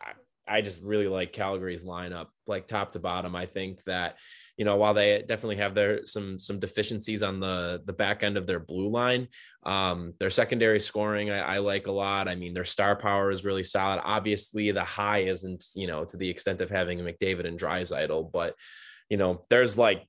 I 0.48 0.62
just 0.62 0.84
really 0.84 1.08
like 1.08 1.34
Calgary's 1.34 1.86
lineup, 1.86 2.28
like 2.48 2.68
top 2.68 2.92
to 2.94 3.00
bottom. 3.00 3.36
I 3.36 3.46
think 3.46 3.84
that 3.84 4.18
you 4.58 4.66
know 4.66 4.76
while 4.76 4.94
they 4.94 5.20
definitely 5.20 5.58
have 5.58 5.74
their 5.74 6.06
some 6.06 6.40
some 6.40 6.60
deficiencies 6.60 7.24
on 7.24 7.40
the 7.40 7.82
the 7.86 7.94
back 7.94 8.24
end 8.24 8.38
of 8.38 8.48
their 8.48 8.60
blue 8.60 8.90
line, 8.90 9.28
um, 9.66 10.14
their 10.20 10.30
secondary 10.30 10.80
scoring 10.80 11.32
I, 11.32 11.56
I 11.56 11.58
like 11.60 11.88
a 11.88 11.92
lot. 11.92 12.28
I 12.28 12.36
mean 12.36 12.54
their 12.54 12.66
star 12.66 12.96
power 12.96 13.32
is 13.32 13.46
really 13.46 13.64
solid. 13.64 14.02
Obviously 14.04 14.72
the 14.72 14.84
high 14.84 15.24
isn't 15.24 15.64
you 15.76 15.88
know 15.88 16.06
to 16.06 16.18
the 16.18 16.30
extent 16.30 16.62
of 16.62 16.70
having 16.70 17.00
McDavid 17.00 17.48
and 17.48 17.60
Draisaitl, 17.60 18.32
but 18.32 18.56
you 19.10 19.18
know 19.18 19.46
there's 19.50 19.78
like 19.78 20.08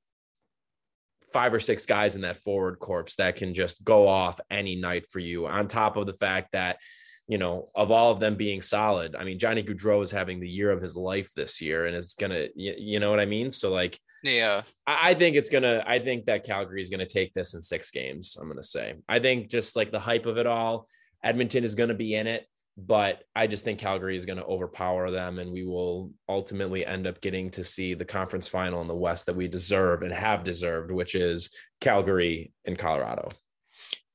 five 1.32 1.54
or 1.54 1.60
six 1.60 1.86
guys 1.86 2.14
in 2.14 2.22
that 2.22 2.38
forward 2.38 2.78
corpse 2.78 3.16
that 3.16 3.36
can 3.36 3.54
just 3.54 3.82
go 3.84 4.06
off 4.06 4.40
any 4.50 4.76
night 4.76 5.10
for 5.10 5.18
you. 5.18 5.46
On 5.46 5.66
top 5.66 5.96
of 5.96 6.06
the 6.06 6.12
fact 6.12 6.52
that, 6.52 6.78
you 7.26 7.38
know, 7.38 7.70
of 7.74 7.90
all 7.90 8.12
of 8.12 8.20
them 8.20 8.36
being 8.36 8.62
solid, 8.62 9.16
I 9.16 9.24
mean, 9.24 9.38
Johnny 9.38 9.62
Gaudreau 9.62 10.02
is 10.02 10.10
having 10.10 10.40
the 10.40 10.48
year 10.48 10.70
of 10.70 10.82
his 10.82 10.96
life 10.96 11.32
this 11.34 11.60
year, 11.60 11.86
and 11.86 11.96
it's 11.96 12.14
gonna, 12.14 12.48
you, 12.54 12.74
you 12.76 13.00
know 13.00 13.10
what 13.10 13.20
I 13.20 13.26
mean? 13.26 13.50
So 13.50 13.72
like, 13.72 13.98
yeah, 14.22 14.62
I, 14.86 15.10
I 15.10 15.14
think 15.14 15.36
it's 15.36 15.50
gonna. 15.50 15.82
I 15.86 15.98
think 15.98 16.26
that 16.26 16.44
Calgary 16.44 16.80
is 16.80 16.90
gonna 16.90 17.06
take 17.06 17.34
this 17.34 17.54
in 17.54 17.62
six 17.62 17.90
games. 17.90 18.36
I'm 18.40 18.48
gonna 18.48 18.62
say. 18.62 18.94
I 19.08 19.18
think 19.18 19.48
just 19.48 19.76
like 19.76 19.90
the 19.90 20.00
hype 20.00 20.26
of 20.26 20.38
it 20.38 20.46
all, 20.46 20.88
Edmonton 21.22 21.64
is 21.64 21.74
gonna 21.74 21.94
be 21.94 22.14
in 22.14 22.26
it 22.26 22.46
but 22.76 23.24
I 23.36 23.46
just 23.46 23.64
think 23.64 23.78
Calgary 23.78 24.16
is 24.16 24.24
going 24.24 24.38
to 24.38 24.44
overpower 24.44 25.10
them, 25.10 25.38
and 25.38 25.52
we 25.52 25.64
will 25.64 26.10
ultimately 26.28 26.86
end 26.86 27.06
up 27.06 27.20
getting 27.20 27.50
to 27.50 27.64
see 27.64 27.94
the 27.94 28.04
conference 28.04 28.48
final 28.48 28.80
in 28.80 28.88
the 28.88 28.96
West 28.96 29.26
that 29.26 29.36
we 29.36 29.46
deserve 29.46 30.02
and 30.02 30.12
have 30.12 30.42
deserved, 30.42 30.90
which 30.90 31.14
is 31.14 31.50
Calgary 31.80 32.52
and 32.64 32.78
Colorado. 32.78 33.28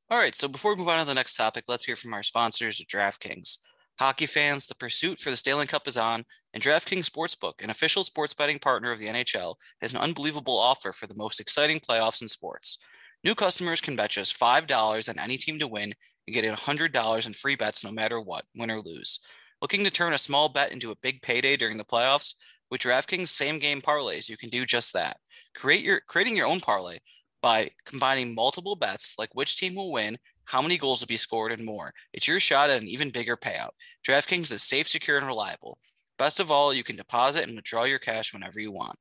All 0.10 0.18
right, 0.18 0.34
so 0.34 0.48
before 0.48 0.74
we 0.74 0.80
move 0.80 0.88
on 0.88 1.00
to 1.00 1.06
the 1.06 1.14
next 1.14 1.36
topic, 1.36 1.66
let's 1.68 1.86
hear 1.86 1.96
from 1.96 2.14
our 2.14 2.24
sponsors 2.24 2.82
at 2.82 2.88
DraftKings. 2.88 3.58
Hockey 4.00 4.28
fans, 4.28 4.68
the 4.68 4.76
pursuit 4.76 5.20
for 5.20 5.32
the 5.32 5.38
Stanley 5.38 5.66
Cup 5.66 5.88
is 5.88 5.98
on, 5.98 6.24
and 6.54 6.62
DraftKings 6.62 7.10
Sportsbook, 7.10 7.64
an 7.64 7.72
official 7.72 8.04
sports 8.04 8.34
betting 8.34 8.60
partner 8.60 8.92
of 8.92 9.00
the 9.00 9.08
NHL, 9.08 9.56
has 9.82 9.92
an 9.92 9.98
unbelievable 9.98 10.58
offer 10.58 10.92
for 10.92 11.08
the 11.08 11.16
most 11.16 11.40
exciting 11.40 11.80
playoffs 11.80 12.22
in 12.22 12.28
sports. 12.28 12.78
New 13.24 13.34
customers 13.34 13.82
can 13.82 13.96
bet 13.96 14.12
just 14.12 14.40
$5 14.40 15.10
on 15.10 15.20
any 15.20 15.38
team 15.38 15.58
to 15.58 15.68
win 15.68 15.94
and 16.28 16.34
get 16.34 16.46
$100 16.46 17.26
in 17.26 17.34
free 17.34 17.56
bets 17.56 17.84
no 17.84 17.92
matter 17.92 18.22
what, 18.22 18.46
win 18.56 18.70
or 18.70 18.82
lose. 18.82 19.20
Looking 19.62 19.84
to 19.84 19.90
turn 19.90 20.14
a 20.14 20.20
small 20.20 20.50
bet 20.50 20.72
into 20.72 20.92
a 20.92 20.98
big 21.02 21.24
payday 21.24 21.58
during 21.58 21.78
the 21.78 21.84
playoffs? 21.84 22.36
With 22.70 22.82
DraftKings 22.82 23.30
same 23.30 23.58
game 23.58 23.82
parlays, 23.82 24.30
you 24.30 24.38
can 24.38 24.50
do 24.50 24.66
just 24.66 24.94
that. 24.94 25.18
Create 25.56 25.84
your 25.84 26.02
creating 26.02 26.36
your 26.36 26.46
own 26.46 26.60
parlay 26.60 26.98
by 27.42 27.72
combining 27.86 28.36
multiple 28.36 28.76
bets 28.76 29.16
like 29.18 29.30
which 29.34 29.58
team 29.58 29.74
will 29.74 29.92
win, 29.92 30.18
how 30.48 30.62
many 30.62 30.78
goals 30.78 31.02
will 31.02 31.08
be 31.08 31.18
scored, 31.18 31.52
and 31.52 31.64
more. 31.64 31.94
It's 32.14 32.28
your 32.28 32.40
shot 32.40 32.70
at 32.70 32.82
an 32.82 32.88
even 32.88 33.10
bigger 33.10 33.36
payout. 33.36 33.72
DraftKings 34.08 34.52
is 34.52 34.64
safe, 34.64 34.88
secure, 34.88 35.18
and 35.18 35.28
reliable. 35.28 35.78
Best 36.18 36.40
of 36.40 36.50
all, 36.50 36.74
you 36.74 36.84
can 36.84 36.96
deposit 36.96 37.46
and 37.46 37.56
withdraw 37.56 37.84
your 37.84 38.00
cash 38.00 38.34
whenever 38.34 38.60
you 38.60 38.72
want. 38.72 38.96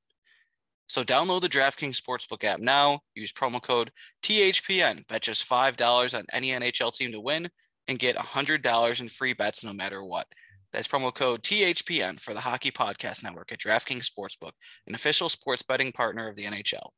So 0.88 1.02
download 1.02 1.40
the 1.42 1.48
DraftKings 1.48 2.00
Sportsbook 2.00 2.44
app 2.44 2.59
now. 2.59 3.00
Use 3.14 3.32
promo 3.32 3.62
code 3.62 3.90
THPN. 4.22 5.06
Bet 5.09 5.22
just 5.22 5.48
$5 5.48 6.18
on 6.18 6.24
any 6.32 6.50
NHL 6.50 6.92
team 6.92 7.12
to 7.12 7.20
win 7.20 7.48
and 7.88 7.98
get 7.98 8.16
$100 8.16 9.00
in 9.00 9.09
free 9.09 9.32
bets 9.32 9.64
no 9.64 9.72
matter 9.72 10.02
what. 10.04 10.26
That's 10.72 10.88
promo 10.88 11.14
code 11.14 11.42
THPN 11.42 12.20
for 12.20 12.35
the 12.35 12.40
Hockey 12.40 12.70
Podcast 12.70 13.22
Network 13.22 13.52
at 13.52 13.61
DraftKings 13.61 14.11
Sportsbook, 14.11 14.52
an 14.87 14.94
official 14.94 15.28
sports 15.28 15.62
betting 15.62 15.92
partner 15.92 16.28
of 16.28 16.37
the 16.37 16.44
NHL. 16.44 16.90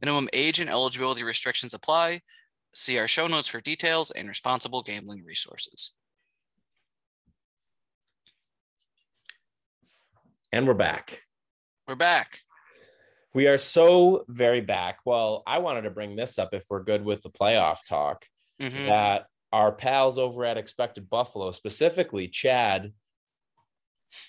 Minimum 0.00 0.28
age 0.32 0.60
and 0.60 0.70
eligibility 0.70 1.22
restrictions 1.22 1.74
apply. 1.74 2.20
See 2.74 2.98
our 2.98 3.06
show 3.06 3.28
notes 3.28 3.46
for 3.46 3.60
details 3.60 4.10
and 4.10 4.28
responsible 4.28 4.82
gambling 4.82 5.24
resources. 5.24 5.92
And 10.52 10.66
we're 10.66 10.74
back. 10.74 11.22
We're 11.86 11.94
back. 11.94 12.40
We 13.32 13.46
are 13.46 13.58
so 13.58 14.24
very 14.28 14.60
back. 14.60 14.98
Well, 15.04 15.44
I 15.46 15.58
wanted 15.58 15.82
to 15.82 15.90
bring 15.90 16.16
this 16.16 16.38
up 16.38 16.52
if 16.52 16.64
we're 16.68 16.82
good 16.82 17.04
with 17.04 17.22
the 17.22 17.30
playoff 17.30 17.78
talk. 17.88 18.24
Mm-hmm. 18.60 18.86
That 18.86 19.26
our 19.52 19.70
pals 19.70 20.18
over 20.18 20.44
at 20.44 20.58
Expected 20.58 21.08
Buffalo, 21.08 21.52
specifically 21.52 22.26
Chad, 22.26 22.92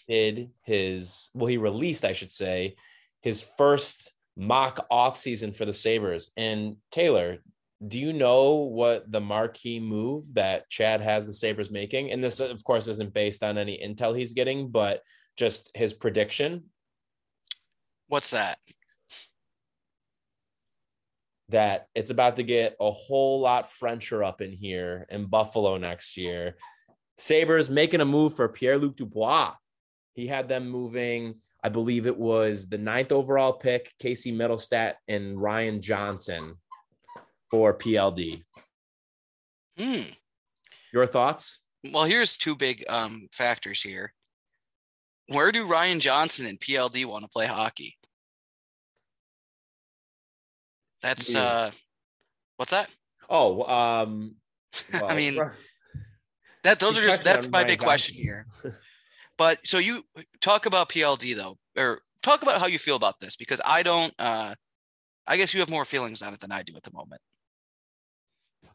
did 0.07 0.51
his 0.63 1.29
well, 1.33 1.47
he 1.47 1.57
released, 1.57 2.05
I 2.05 2.13
should 2.13 2.31
say, 2.31 2.75
his 3.21 3.41
first 3.57 4.13
mock 4.37 4.85
off 4.91 5.17
season 5.17 5.51
for 5.51 5.65
the 5.65 5.73
Sabres. 5.73 6.31
And 6.37 6.77
Taylor, 6.91 7.39
do 7.87 7.99
you 7.99 8.13
know 8.13 8.53
what 8.53 9.11
the 9.11 9.21
marquee 9.21 9.79
move 9.79 10.33
that 10.33 10.69
Chad 10.69 11.01
has 11.01 11.25
the 11.25 11.33
Sabres 11.33 11.71
making? 11.71 12.11
And 12.11 12.23
this, 12.23 12.39
of 12.39 12.63
course, 12.63 12.87
isn't 12.87 13.13
based 13.13 13.43
on 13.43 13.57
any 13.57 13.77
intel 13.77 14.17
he's 14.17 14.33
getting, 14.33 14.69
but 14.69 15.01
just 15.37 15.71
his 15.75 15.93
prediction. 15.93 16.65
What's 18.07 18.31
that? 18.31 18.57
that 21.49 21.87
it's 21.93 22.09
about 22.09 22.37
to 22.37 22.43
get 22.43 22.75
a 22.79 22.91
whole 22.91 23.39
lot 23.39 23.71
Frencher 23.71 24.23
up 24.23 24.41
in 24.41 24.51
here 24.51 25.05
in 25.09 25.25
Buffalo 25.25 25.77
next 25.77 26.17
year. 26.17 26.55
Sabres 27.17 27.69
making 27.69 28.01
a 28.01 28.05
move 28.05 28.35
for 28.35 28.49
Pierre 28.49 28.77
Luc 28.77 28.95
Dubois. 28.95 29.53
He 30.13 30.27
had 30.27 30.49
them 30.49 30.67
moving, 30.67 31.35
I 31.63 31.69
believe 31.69 32.07
it 32.07 32.17
was 32.17 32.67
the 32.67 32.77
ninth 32.77 33.11
overall 33.11 33.53
pick, 33.53 33.91
Casey 33.99 34.35
Mittelstadt 34.35 34.93
and 35.07 35.39
Ryan 35.39 35.81
Johnson 35.81 36.57
for 37.55 37.73
PLD. 37.73 38.43
Hmm. 39.77 40.11
Your 40.91 41.05
thoughts? 41.05 41.61
Well, 41.89 42.03
here's 42.03 42.35
two 42.35 42.55
big 42.55 42.83
um, 42.89 43.29
factors 43.31 43.81
here. 43.81 44.13
Where 45.29 45.53
do 45.53 45.65
Ryan 45.65 46.01
Johnson 46.01 46.45
and 46.47 46.59
PLD 46.59 47.05
want 47.05 47.23
to 47.23 47.29
play 47.29 47.47
hockey? 47.47 47.97
That's 51.01 51.33
yeah. 51.33 51.43
uh 51.43 51.71
what's 52.57 52.71
that? 52.71 52.89
Oh, 53.29 53.63
um 53.63 54.35
well, 54.93 55.05
I 55.05 55.15
mean 55.15 55.39
that 56.63 56.79
those 56.79 56.97
are 56.97 57.03
just 57.03 57.23
that's 57.23 57.49
my 57.49 57.63
big 57.63 57.79
question 57.79 58.15
here. 58.15 58.47
but 59.37 59.65
so 59.65 59.77
you 59.77 60.03
talk 60.41 60.65
about 60.65 60.89
PLD 60.89 61.35
though, 61.35 61.57
or 61.77 62.01
talk 62.21 62.41
about 62.43 62.59
how 62.59 62.67
you 62.67 62.79
feel 62.79 62.95
about 62.95 63.19
this 63.19 63.35
because 63.35 63.61
I 63.65 63.83
don't 63.83 64.13
uh 64.19 64.55
I 65.27 65.37
guess 65.37 65.53
you 65.53 65.59
have 65.59 65.69
more 65.69 65.85
feelings 65.85 66.21
on 66.21 66.33
it 66.33 66.39
than 66.39 66.51
I 66.51 66.63
do 66.63 66.75
at 66.75 66.83
the 66.83 66.91
moment. 66.93 67.21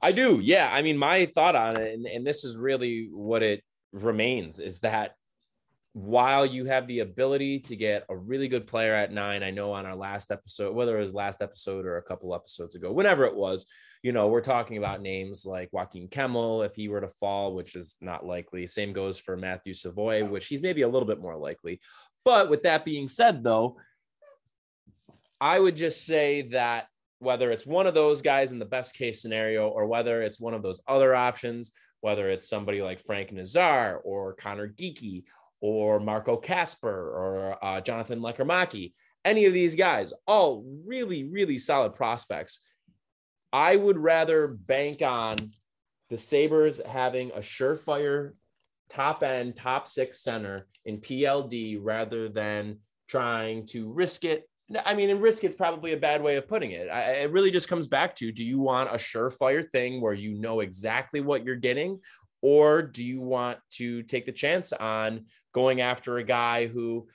I 0.03 0.13
do. 0.13 0.41
Yeah. 0.43 0.71
I 0.73 0.83
mean, 0.83 0.97
my 0.97 1.27
thought 1.27 1.57
on 1.57 1.79
it, 1.79 1.95
and, 1.95 2.07
and 2.07 2.27
this 2.27 2.45
is 2.45 2.57
really 2.57 3.09
what 3.13 3.43
it 3.43 3.63
remains, 3.93 4.61
is 4.61 4.81
that 4.81 5.15
while 5.93 6.47
you 6.47 6.67
have 6.67 6.87
the 6.87 7.01
ability 7.01 7.59
to 7.59 7.75
get 7.75 8.05
a 8.09 8.17
really 8.17 8.47
good 8.47 8.67
player 8.67 8.95
at 8.95 9.13
nine, 9.13 9.43
I 9.43 9.51
know 9.51 9.73
on 9.73 9.87
our 9.87 9.97
last 9.97 10.31
episode, 10.31 10.75
whether 10.75 10.97
it 10.97 11.01
was 11.01 11.13
last 11.13 11.43
episode 11.43 11.85
or 11.85 11.97
a 11.97 12.03
couple 12.03 12.35
episodes 12.35 12.77
ago, 12.77 12.93
whenever 12.93 13.25
it 13.25 13.35
was, 13.35 13.67
you 14.03 14.13
know, 14.13 14.29
we're 14.29 14.41
talking 14.41 14.77
about 14.79 15.03
names 15.03 15.45
like 15.45 15.71
Joakim 15.73 16.09
Kemell, 16.09 16.65
if 16.65 16.75
he 16.75 16.89
were 16.89 17.01
to 17.01 17.09
fall, 17.09 17.55
which 17.55 17.75
is 17.75 17.97
not 18.01 18.25
likely. 18.25 18.67
Same 18.67 18.93
goes 18.93 19.19
for 19.19 19.37
Matthew 19.37 19.75
Savoie, 19.75 20.25
which 20.25 20.47
he's 20.47 20.63
maybe 20.63 20.83
a 20.83 20.89
little 20.89 21.09
bit 21.09 21.21
more 21.21 21.37
likely. 21.37 21.81
But 22.25 22.49
with 22.49 22.63
that 22.63 22.85
being 22.85 23.09
said, 23.09 23.43
though, 23.43 23.77
I 25.41 25.59
would 25.59 25.77
just 25.77 26.07
say 26.07 26.49
that 26.51 26.87
whether 27.21 27.51
it's 27.51 27.67
one 27.67 27.87
of 27.87 27.95
those 27.95 28.23
guys 28.23 28.51
in 28.51 28.59
the 28.59 28.65
best 28.65 28.97
case 28.97 29.23
scenario 29.23 29.69
or 29.69 29.87
whether 29.87 30.23
it's 30.23 30.41
one 30.41 30.55
of 30.55 30.63
those 30.63 30.83
other 30.89 31.15
options, 31.15 31.73
whether 32.01 32.29
it's 32.29 32.49
somebody 32.49 32.83
like 32.83 33.01
Frank 33.01 33.31
Nazar 33.31 33.99
or 33.99 34.35
Conor 34.35 34.69
Geekie 34.69 35.25
or 35.61 36.01
Marco 36.01 36.37
Kasper 36.37 36.89
or 36.89 37.65
uh, 37.65 37.81
Jonathan 37.83 38.21
Lekkerimäki, 38.21 38.95
any 39.25 39.45
of 39.45 39.53
these 39.53 39.77
guys, 39.77 40.13
all 40.27 40.65
really, 40.87 41.25
really 41.25 41.59
solid 41.59 41.95
prospects. 41.95 42.61
I 43.53 43.77
would 43.77 43.99
rather 43.99 44.49
bank 44.49 45.03
on 45.03 45.37
the 46.09 46.17
Sabres 46.17 46.81
having 46.85 47.31
a 47.33 47.41
surefire 47.41 48.33
top 48.89 49.23
end, 49.23 49.57
top 49.57 49.89
six 49.89 50.21
center 50.21 50.67
in 50.85 51.01
PLD 51.01 51.79
rather 51.81 52.29
than 52.29 52.79
trying 53.09 53.67
to 53.69 53.93
risk 53.93 54.25
it. 54.25 54.50
I 54.85 54.95
mean, 54.95 55.11
and 55.11 55.21
risk 55.21 55.43
it's 55.45 55.57
probably 55.57 55.93
a 55.93 55.97
bad 55.97 56.23
way 56.23 56.37
of 56.37 56.49
putting 56.49 56.71
it. 56.73 56.89
I, 56.89 57.13
it 57.13 57.33
really 57.33 57.51
just 57.51 57.69
comes 57.69 57.89
back 57.89 58.15
to 58.17 58.31
do 58.31 58.45
you 58.45 58.59
want 58.59 58.91
a 58.91 58.95
surefire 58.95 59.69
thing 59.69 60.01
where 60.01 60.15
you 60.15 60.35
know 60.35 60.61
exactly 60.61 61.21
what 61.21 61.45
you're 61.45 61.57
getting, 61.57 62.01
or 62.43 62.83
do 62.83 63.05
you 63.05 63.21
want 63.21 63.59
to 63.73 64.03
take 64.05 64.27
the 64.27 64.33
chance 64.33 64.73
on 64.73 65.27
going 65.53 65.81
after 65.81 66.19
a 66.19 66.25
guy 66.25 66.67
who, 66.67 67.09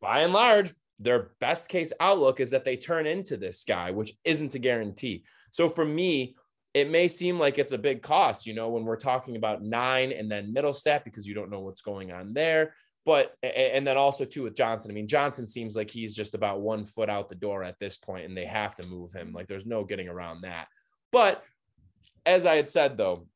by 0.00 0.20
and 0.20 0.32
large, 0.32 0.70
their 0.98 1.32
best 1.40 1.68
case 1.68 1.92
outlook 2.00 2.40
is 2.40 2.50
that 2.50 2.64
they 2.64 2.76
turn 2.76 3.06
into 3.06 3.36
this 3.36 3.64
guy, 3.64 3.90
which 3.90 4.12
isn't 4.24 4.54
a 4.54 4.58
guarantee. 4.58 5.24
So 5.50 5.68
for 5.68 5.84
me, 5.84 6.36
it 6.74 6.88
may 6.90 7.08
seem 7.08 7.38
like 7.38 7.58
it's 7.58 7.72
a 7.72 7.78
big 7.78 8.02
cost, 8.02 8.46
you 8.46 8.54
know, 8.54 8.70
when 8.70 8.84
we're 8.84 8.96
talking 8.96 9.36
about 9.36 9.62
nine 9.62 10.12
and 10.12 10.30
then 10.30 10.54
Mittelstadt 10.54 11.04
because 11.04 11.26
you 11.26 11.34
don't 11.34 11.50
know 11.50 11.60
what's 11.60 11.82
going 11.82 12.12
on 12.12 12.32
there. 12.32 12.74
But 13.04 13.34
and 13.42 13.86
then 13.86 13.96
also 13.96 14.24
too 14.24 14.44
with 14.44 14.54
Johnson. 14.54 14.90
I 14.90 14.94
mean, 14.94 15.08
Johnson 15.08 15.48
seems 15.48 15.74
like 15.74 15.90
he's 15.90 16.14
just 16.14 16.34
about 16.34 16.60
one 16.60 16.84
foot 16.84 17.08
out 17.08 17.28
the 17.28 17.34
door 17.34 17.64
at 17.64 17.78
this 17.80 17.96
point, 17.96 18.26
and 18.26 18.36
they 18.36 18.44
have 18.44 18.76
to 18.76 18.86
move 18.86 19.12
him. 19.12 19.32
Like 19.32 19.48
there's 19.48 19.66
no 19.66 19.82
getting 19.84 20.08
around 20.08 20.42
that. 20.42 20.68
But 21.10 21.42
as 22.24 22.46
I 22.46 22.56
had 22.56 22.68
said 22.68 22.96
though, 22.96 23.26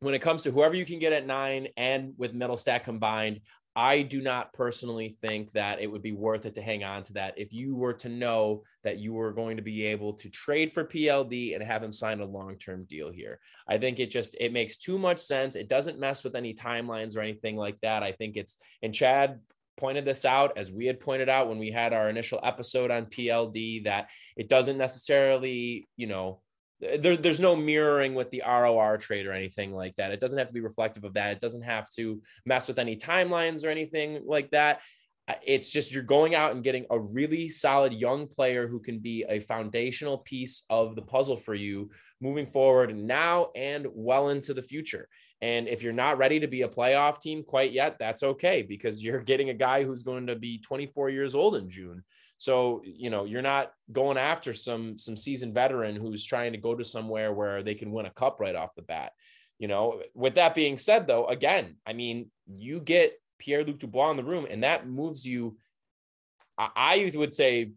when 0.00 0.14
it 0.14 0.22
comes 0.22 0.42
to 0.42 0.50
whoever 0.50 0.74
you 0.74 0.86
can 0.86 0.98
get 0.98 1.12
at 1.12 1.26
nine 1.26 1.68
and 1.76 2.14
with 2.16 2.34
Mittelstadt 2.34 2.84
combined, 2.84 3.40
I 3.74 4.02
do 4.02 4.20
not 4.20 4.52
personally 4.52 5.08
think 5.08 5.52
that 5.52 5.80
it 5.80 5.90
would 5.90 6.02
be 6.02 6.12
worth 6.12 6.44
it 6.44 6.54
to 6.54 6.62
hang 6.62 6.84
on 6.84 7.02
to 7.04 7.14
that 7.14 7.38
if 7.38 7.52
you 7.54 7.74
were 7.74 7.94
to 7.94 8.08
know 8.10 8.64
that 8.84 8.98
you 8.98 9.14
were 9.14 9.32
going 9.32 9.56
to 9.56 9.62
be 9.62 9.86
able 9.86 10.12
to 10.14 10.28
trade 10.28 10.72
for 10.72 10.84
PLD 10.84 11.54
and 11.54 11.64
have 11.64 11.82
him 11.82 11.92
sign 11.92 12.20
a 12.20 12.24
long-term 12.24 12.84
deal 12.84 13.10
here. 13.10 13.40
I 13.66 13.78
think 13.78 13.98
it 13.98 14.10
just 14.10 14.36
it 14.38 14.52
makes 14.52 14.76
too 14.76 14.98
much 14.98 15.18
sense. 15.18 15.56
It 15.56 15.68
doesn't 15.68 15.98
mess 15.98 16.22
with 16.22 16.34
any 16.34 16.52
timelines 16.52 17.16
or 17.16 17.20
anything 17.20 17.56
like 17.56 17.80
that. 17.80 18.02
I 18.02 18.12
think 18.12 18.36
it's 18.36 18.58
and 18.82 18.92
Chad 18.92 19.40
pointed 19.78 20.04
this 20.04 20.26
out 20.26 20.58
as 20.58 20.70
we 20.70 20.86
had 20.86 21.00
pointed 21.00 21.30
out 21.30 21.48
when 21.48 21.58
we 21.58 21.70
had 21.70 21.94
our 21.94 22.10
initial 22.10 22.40
episode 22.42 22.90
on 22.90 23.06
PLD 23.06 23.84
that 23.84 24.08
it 24.36 24.48
doesn't 24.48 24.76
necessarily, 24.76 25.88
you 25.96 26.06
know, 26.06 26.40
there, 26.82 27.16
there's 27.16 27.40
no 27.40 27.54
mirroring 27.54 28.14
with 28.14 28.30
the 28.30 28.42
ROR 28.46 28.98
trade 28.98 29.26
or 29.26 29.32
anything 29.32 29.72
like 29.72 29.94
that. 29.96 30.12
It 30.12 30.20
doesn't 30.20 30.38
have 30.38 30.48
to 30.48 30.52
be 30.52 30.60
reflective 30.60 31.04
of 31.04 31.14
that. 31.14 31.32
It 31.32 31.40
doesn't 31.40 31.62
have 31.62 31.88
to 31.90 32.20
mess 32.44 32.66
with 32.66 32.78
any 32.78 32.96
timelines 32.96 33.64
or 33.64 33.68
anything 33.68 34.22
like 34.26 34.50
that. 34.50 34.80
Uh, 35.28 35.34
it's 35.46 35.70
just 35.70 35.92
you're 35.92 36.02
going 36.02 36.34
out 36.34 36.52
and 36.52 36.64
getting 36.64 36.84
a 36.90 36.98
really 36.98 37.48
solid 37.48 37.92
young 37.92 38.26
player 38.26 38.66
who 38.66 38.80
can 38.80 38.98
be 38.98 39.24
a 39.28 39.38
foundational 39.38 40.18
piece 40.18 40.64
of 40.68 40.96
the 40.96 41.02
puzzle 41.02 41.36
for 41.36 41.54
you 41.54 41.88
moving 42.20 42.46
forward 42.46 42.96
now 42.96 43.48
and 43.54 43.86
well 43.94 44.30
into 44.30 44.52
the 44.52 44.62
future. 44.62 45.08
And 45.40 45.68
if 45.68 45.82
you're 45.82 45.92
not 45.92 46.18
ready 46.18 46.40
to 46.40 46.48
be 46.48 46.62
a 46.62 46.68
playoff 46.68 47.20
team 47.20 47.44
quite 47.44 47.72
yet, 47.72 47.96
that's 47.98 48.22
okay 48.24 48.62
because 48.62 49.02
you're 49.02 49.20
getting 49.22 49.50
a 49.50 49.54
guy 49.54 49.84
who's 49.84 50.02
going 50.02 50.26
to 50.26 50.36
be 50.36 50.58
24 50.58 51.10
years 51.10 51.36
old 51.36 51.54
in 51.54 51.68
June. 51.68 52.02
So, 52.42 52.82
you 52.84 53.08
know, 53.08 53.24
you're 53.24 53.40
not 53.40 53.70
going 53.92 54.18
after 54.18 54.52
some 54.52 54.98
some 54.98 55.16
seasoned 55.16 55.54
veteran 55.54 55.94
who's 55.94 56.24
trying 56.24 56.50
to 56.50 56.58
go 56.58 56.74
to 56.74 56.82
somewhere 56.82 57.32
where 57.32 57.62
they 57.62 57.76
can 57.76 57.92
win 57.92 58.06
a 58.06 58.10
cup 58.10 58.40
right 58.40 58.56
off 58.56 58.74
the 58.74 58.82
bat. 58.82 59.12
You 59.60 59.68
know, 59.68 60.02
with 60.12 60.34
that 60.34 60.52
being 60.52 60.76
said, 60.76 61.06
though, 61.06 61.28
again, 61.28 61.76
I 61.86 61.92
mean, 61.92 62.32
you 62.48 62.80
get 62.80 63.12
Pierre 63.38 63.62
Luc 63.62 63.78
Dubois 63.78 64.10
in 64.10 64.16
the 64.16 64.24
room, 64.24 64.48
and 64.50 64.64
that 64.64 64.88
moves 64.88 65.24
you, 65.24 65.56
I 66.58 67.12
would 67.14 67.32
say, 67.32 67.70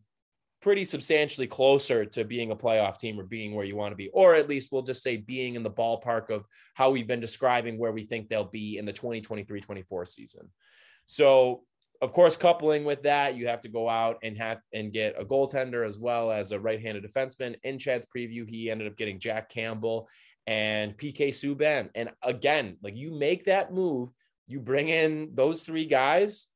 pretty 0.64 0.84
substantially 0.84 1.46
closer 1.46 2.04
to 2.04 2.24
being 2.24 2.50
a 2.50 2.56
playoff 2.56 2.98
team 2.98 3.20
or 3.20 3.24
being 3.24 3.54
where 3.54 3.68
you 3.68 3.76
want 3.76 3.92
to 3.92 3.96
be, 3.96 4.10
or 4.14 4.34
at 4.34 4.50
least 4.50 4.72
we'll 4.72 4.82
just 4.82 5.04
say 5.04 5.16
being 5.16 5.54
in 5.54 5.62
the 5.62 5.70
ballpark 5.70 6.32
of 6.32 6.44
how 6.74 6.90
we've 6.90 7.06
been 7.06 7.20
describing 7.20 7.78
where 7.78 7.92
we 7.92 8.04
think 8.04 8.30
they'll 8.30 8.46
be 8.46 8.80
in 8.80 8.86
the 8.86 8.94
2023 8.94 9.62
24 9.62 10.08
season. 10.08 10.50
So 11.06 11.62
of 12.02 12.14
course, 12.14 12.38
coupling 12.38 12.84
with 12.84 13.04
that, 13.04 13.36
you 13.36 13.48
have 13.48 13.62
to 13.62 13.70
go 13.70 13.90
out 13.90 14.18
and 14.24 14.38
have 14.38 14.60
and 14.74 14.92
get 14.92 15.20
a 15.20 15.26
goaltender 15.26 15.86
as 15.86 15.98
well 16.00 16.32
as 16.32 16.52
a 16.52 16.60
right-handed 16.60 17.04
defenseman. 17.04 17.56
In 17.64 17.80
Chad's 17.80 18.08
preview, 18.16 18.48
he 18.48 18.70
ended 18.70 18.88
up 18.88 18.98
getting 18.98 19.20
Jack 19.20 19.50
Campbell 19.50 20.08
and 20.48 20.98
PK 20.98 21.30
Subban. 21.30 21.90
And 21.96 22.10
again, 22.22 22.78
like 22.84 22.96
you 22.96 23.12
make 23.12 23.46
that 23.46 23.74
move, 23.74 24.10
you 24.48 24.60
bring 24.60 24.90
in 24.90 25.32
those 25.34 25.64
three 25.64 25.86
guys. 25.86 26.48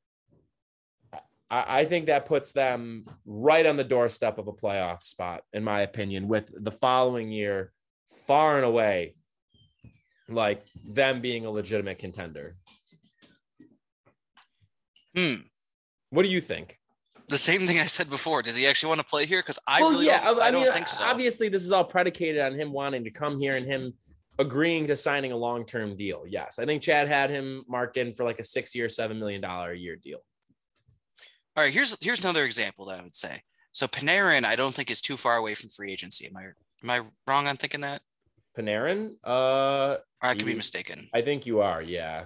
I, 1.50 1.82
I 1.82 1.86
think 1.86 2.06
that 2.06 2.26
puts 2.26 2.52
them 2.52 3.06
right 3.26 3.66
on 3.66 3.78
the 3.78 3.84
doorstep 3.84 4.38
of 4.38 4.48
a 4.48 4.54
playoff 4.54 5.02
spot, 5.02 5.42
in 5.54 5.64
my 5.64 5.82
opinion, 5.82 6.28
with 6.28 6.52
the 6.56 6.72
following 6.72 7.32
year 7.32 7.72
far 8.28 8.58
and 8.58 8.66
away, 8.66 9.16
like 10.28 10.64
them 10.86 11.22
being 11.22 11.46
a 11.46 11.52
legitimate 11.52 11.98
contender. 11.98 12.56
Hmm. 15.16 15.42
What 16.10 16.24
do 16.24 16.30
you 16.30 16.42
think? 16.42 16.78
The 17.28 17.38
same 17.38 17.62
thing 17.62 17.80
I 17.80 17.86
said 17.86 18.10
before. 18.10 18.42
Does 18.42 18.56
he 18.56 18.66
actually 18.66 18.90
want 18.90 19.02
to 19.02 19.06
play 19.06 19.26
here? 19.26 19.40
Because 19.40 19.60
I 19.68 19.82
well, 19.82 19.92
really 19.92 20.08
yeah, 20.08 20.24
don't, 20.24 20.42
I, 20.42 20.48
I 20.48 20.52
mean, 20.52 20.64
don't 20.66 20.74
think 20.74 20.88
so. 20.88 21.04
Obviously, 21.04 21.48
this 21.48 21.64
is 21.64 21.72
all 21.72 21.84
predicated 21.84 22.42
on 22.42 22.54
him 22.54 22.72
wanting 22.72 23.04
to 23.04 23.12
come 23.12 23.38
here 23.38 23.56
and 23.56 23.66
him 23.66 23.94
agreeing 24.40 24.88
to 24.88 24.96
signing 24.96 25.32
a 25.32 25.38
long-term 25.38 25.96
deal. 25.96 26.24
Yes, 26.28 26.58
I 26.58 26.66
think 26.66 26.82
Chad 26.82 27.08
had 27.08 27.30
him 27.30 27.64
marked 27.68 27.98
in 27.98 28.14
for 28.14 28.24
like 28.24 28.40
a 28.40 28.44
six-year, 28.44 28.90
seven 28.90 29.20
million 29.20 29.42
dollar 29.42 29.72
a 29.72 29.78
year 29.78 29.96
deal. 29.96 30.20
All 31.56 31.64
right, 31.64 31.74
here's 31.74 32.04
here's 32.04 32.24
another 32.24 32.46
example 32.46 32.86
that 32.86 33.00
I 33.00 33.04
would 33.04 33.16
say. 33.16 33.42
So 33.74 33.86
Panarin, 33.88 34.44
I 34.44 34.56
don't 34.56 34.74
think 34.74 34.90
is 34.90 35.02
too 35.02 35.18
far 35.18 35.36
away 35.36 35.54
from 35.54 35.70
free 35.70 35.92
agency. 35.92 36.26
Am 36.26 36.36
I 36.36 36.46
am 36.84 36.90
I 36.90 37.02
wrong 37.28 37.48
on 37.48 37.58
thinking 37.58 37.82
that? 37.82 38.02
Panarin? 38.58 39.12
Uh, 39.24 39.98
or 40.24 40.30
I 40.30 40.34
could 40.34 40.42
you, 40.42 40.48
be 40.48 40.56
mistaken. 40.56 41.08
I 41.14 41.22
think 41.22 41.46
you 41.46 41.62
are. 41.62 41.82
Yeah. 41.82 42.26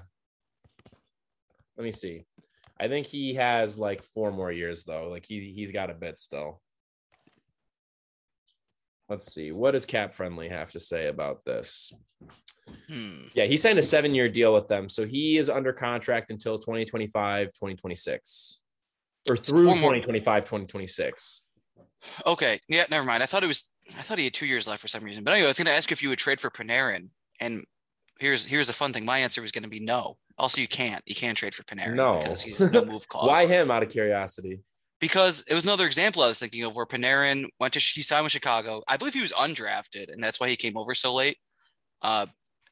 Let 1.78 1.84
me 1.84 1.92
see. 1.92 2.26
I 2.84 2.90
think 2.90 3.08
he 3.08 3.36
has 3.36 3.80
like 3.80 4.04
four 4.04 4.34
more 4.34 4.52
years 4.52 4.84
though. 4.84 5.08
Like 5.08 5.26
he 5.26 5.54
he's 5.56 5.72
got 5.72 5.90
a 5.90 5.94
bit 5.94 6.20
still. 6.20 6.62
Let's 9.08 9.34
see. 9.34 9.54
What 9.54 9.72
does 9.72 9.86
Cap 9.86 10.14
Friendly 10.14 10.50
have 10.50 10.72
to 10.72 10.82
say 10.82 11.08
about 11.08 11.46
this? 11.46 11.94
Hmm. 12.90 13.28
Yeah, 13.34 13.46
he 13.46 13.56
signed 13.56 13.80
a 13.80 13.84
seven 13.84 14.14
year 14.14 14.28
deal 14.28 14.52
with 14.52 14.68
them. 14.68 14.90
So 14.90 15.06
he 15.06 15.38
is 15.38 15.50
under 15.50 15.72
contract 15.72 16.30
until 16.30 16.60
2025, 16.60 17.48
2026, 17.54 18.62
or 19.30 19.38
through 19.38 19.76
2025, 19.76 20.44
2026. 20.44 21.46
Okay. 22.28 22.60
Yeah, 22.68 22.84
never 22.92 23.06
mind. 23.06 23.24
I 23.24 23.28
thought 23.28 23.44
it 23.44 23.48
was, 23.48 23.72
I 23.98 24.02
thought 24.02 24.18
he 24.18 24.26
had 24.26 24.34
two 24.34 24.46
years 24.46 24.68
left 24.68 24.82
for 24.82 24.90
some 24.90 25.06
reason. 25.06 25.24
But 25.24 25.32
anyway, 25.32 25.46
I 25.46 25.48
was 25.48 25.58
going 25.58 25.68
to 25.68 25.74
ask 25.74 25.90
if 25.94 26.04
you 26.04 26.10
would 26.10 26.20
trade 26.20 26.42
for 26.42 26.50
Panarin. 26.50 27.12
And 27.40 27.64
here's 28.20 28.46
here's 28.46 28.70
a 28.70 28.74
fun 28.74 28.92
thing. 28.92 29.06
My 29.06 29.20
answer 29.20 29.42
was 29.42 29.54
going 29.54 29.64
to 29.64 29.70
be 29.70 29.80
no. 29.80 30.18
Also, 30.38 30.62
you 30.62 30.68
can't. 30.68 31.02
You 31.06 31.16
can't 31.16 31.38
trade 31.38 31.54
for 31.54 31.64
Panarin 31.64 31.96
no. 31.96 32.20
because 32.20 32.42
he's 32.42 32.60
no 32.72 32.86
move 32.86 33.08
clause. 33.08 33.28
Why 33.28 33.46
him? 33.46 33.70
Out 33.70 33.84
of 33.84 33.90
curiosity. 33.90 34.62
Because 35.00 35.44
it 35.48 35.54
was 35.54 35.66
another 35.66 35.86
example 35.86 36.24
I 36.24 36.28
was 36.28 36.40
thinking 36.40 36.64
of 36.64 36.76
where 36.76 36.86
Panarin 36.86 37.46
went 37.60 37.74
to 37.74 37.80
he 37.80 38.02
signed 38.02 38.24
with 38.24 38.32
Chicago. 38.32 38.82
I 38.88 38.98
believe 38.98 39.14
he 39.14 39.22
was 39.22 39.34
undrafted, 39.34 40.12
and 40.12 40.24
that's 40.24 40.40
why 40.40 40.50
he 40.50 40.56
came 40.56 40.78
over 40.78 40.96
so 40.96 41.14
late. 41.14 41.38
Uh, 42.02 42.26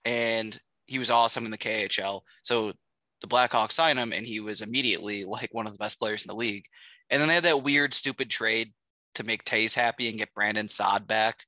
and 0.06 0.58
he 0.88 0.98
was 0.98 1.12
awesome 1.12 1.46
in 1.46 1.52
the 1.52 1.58
KHL. 1.58 2.22
So 2.42 2.74
the 3.22 3.28
Blackhawks 3.28 3.74
signed 3.74 4.00
him, 4.00 4.12
and 4.12 4.26
he 4.26 4.40
was 4.40 4.62
immediately 4.62 5.24
like 5.24 5.50
one 5.52 5.68
of 5.68 5.74
the 5.74 5.80
best 5.80 6.00
players 6.00 6.24
in 6.24 6.28
the 6.28 6.36
league. 6.36 6.66
And 7.10 7.22
then 7.22 7.28
they 7.28 7.36
had 7.36 7.44
that 7.44 7.64
weird, 7.64 7.94
stupid 7.94 8.30
trade 8.30 8.74
to 9.16 9.24
make 9.26 9.44
Toews 9.44 9.76
happy 9.76 10.10
and 10.10 10.18
get 10.18 10.34
Brandon 10.34 10.68
Saad 10.68 11.08
back. 11.08 11.44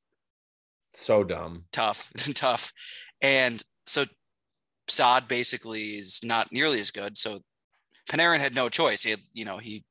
So 0.93 1.23
dumb. 1.23 1.65
Tough, 1.71 2.11
tough. 2.35 2.71
And 3.21 3.63
so 3.87 4.05
Saad 4.87 5.27
basically 5.27 5.97
is 5.97 6.19
not 6.23 6.51
nearly 6.51 6.79
as 6.79 6.91
good. 6.91 7.17
So 7.17 7.41
Panarin 8.09 8.39
had 8.39 8.55
no 8.55 8.69
choice. 8.69 9.03
He 9.03 9.11
had, 9.11 9.19
you 9.33 9.45
know, 9.45 9.57
he 9.57 9.85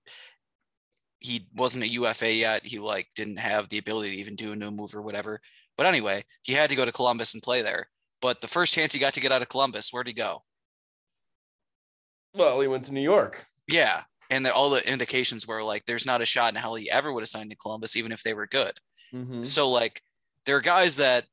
he 1.22 1.46
wasn't 1.54 1.84
a 1.84 1.88
UFA 1.88 2.32
yet. 2.32 2.66
He 2.66 2.78
like 2.78 3.08
didn't 3.14 3.38
have 3.38 3.68
the 3.68 3.78
ability 3.78 4.10
to 4.10 4.16
even 4.16 4.34
do 4.34 4.52
a 4.52 4.56
new 4.56 4.70
move 4.70 4.94
or 4.94 5.02
whatever. 5.02 5.40
But 5.76 5.86
anyway, 5.86 6.24
he 6.42 6.52
had 6.52 6.68
to 6.70 6.76
go 6.76 6.84
to 6.84 6.92
Columbus 6.92 7.34
and 7.34 7.42
play 7.42 7.62
there. 7.62 7.88
But 8.20 8.40
the 8.40 8.48
first 8.48 8.74
chance 8.74 8.92
he 8.92 8.98
got 8.98 9.14
to 9.14 9.20
get 9.20 9.32
out 9.32 9.42
of 9.42 9.48
Columbus, 9.48 9.92
where'd 9.92 10.06
he 10.06 10.12
go? 10.12 10.42
Well, 12.34 12.60
he 12.60 12.68
went 12.68 12.84
to 12.86 12.94
New 12.94 13.00
York. 13.00 13.46
Yeah. 13.68 14.02
And 14.30 14.46
all 14.48 14.70
the 14.70 14.90
indications 14.90 15.46
were 15.46 15.62
like, 15.62 15.84
there's 15.84 16.06
not 16.06 16.22
a 16.22 16.26
shot 16.26 16.52
in 16.52 16.60
hell 16.60 16.74
he 16.74 16.90
ever 16.90 17.12
would 17.12 17.20
have 17.22 17.28
signed 17.28 17.50
to 17.50 17.56
Columbus, 17.56 17.96
even 17.96 18.12
if 18.12 18.22
they 18.22 18.34
were 18.34 18.46
good. 18.46 18.72
Mm-hmm. 19.14 19.42
So, 19.42 19.70
like, 19.70 20.00
there 20.46 20.56
are 20.56 20.62
guys 20.62 20.96
that 20.96 21.26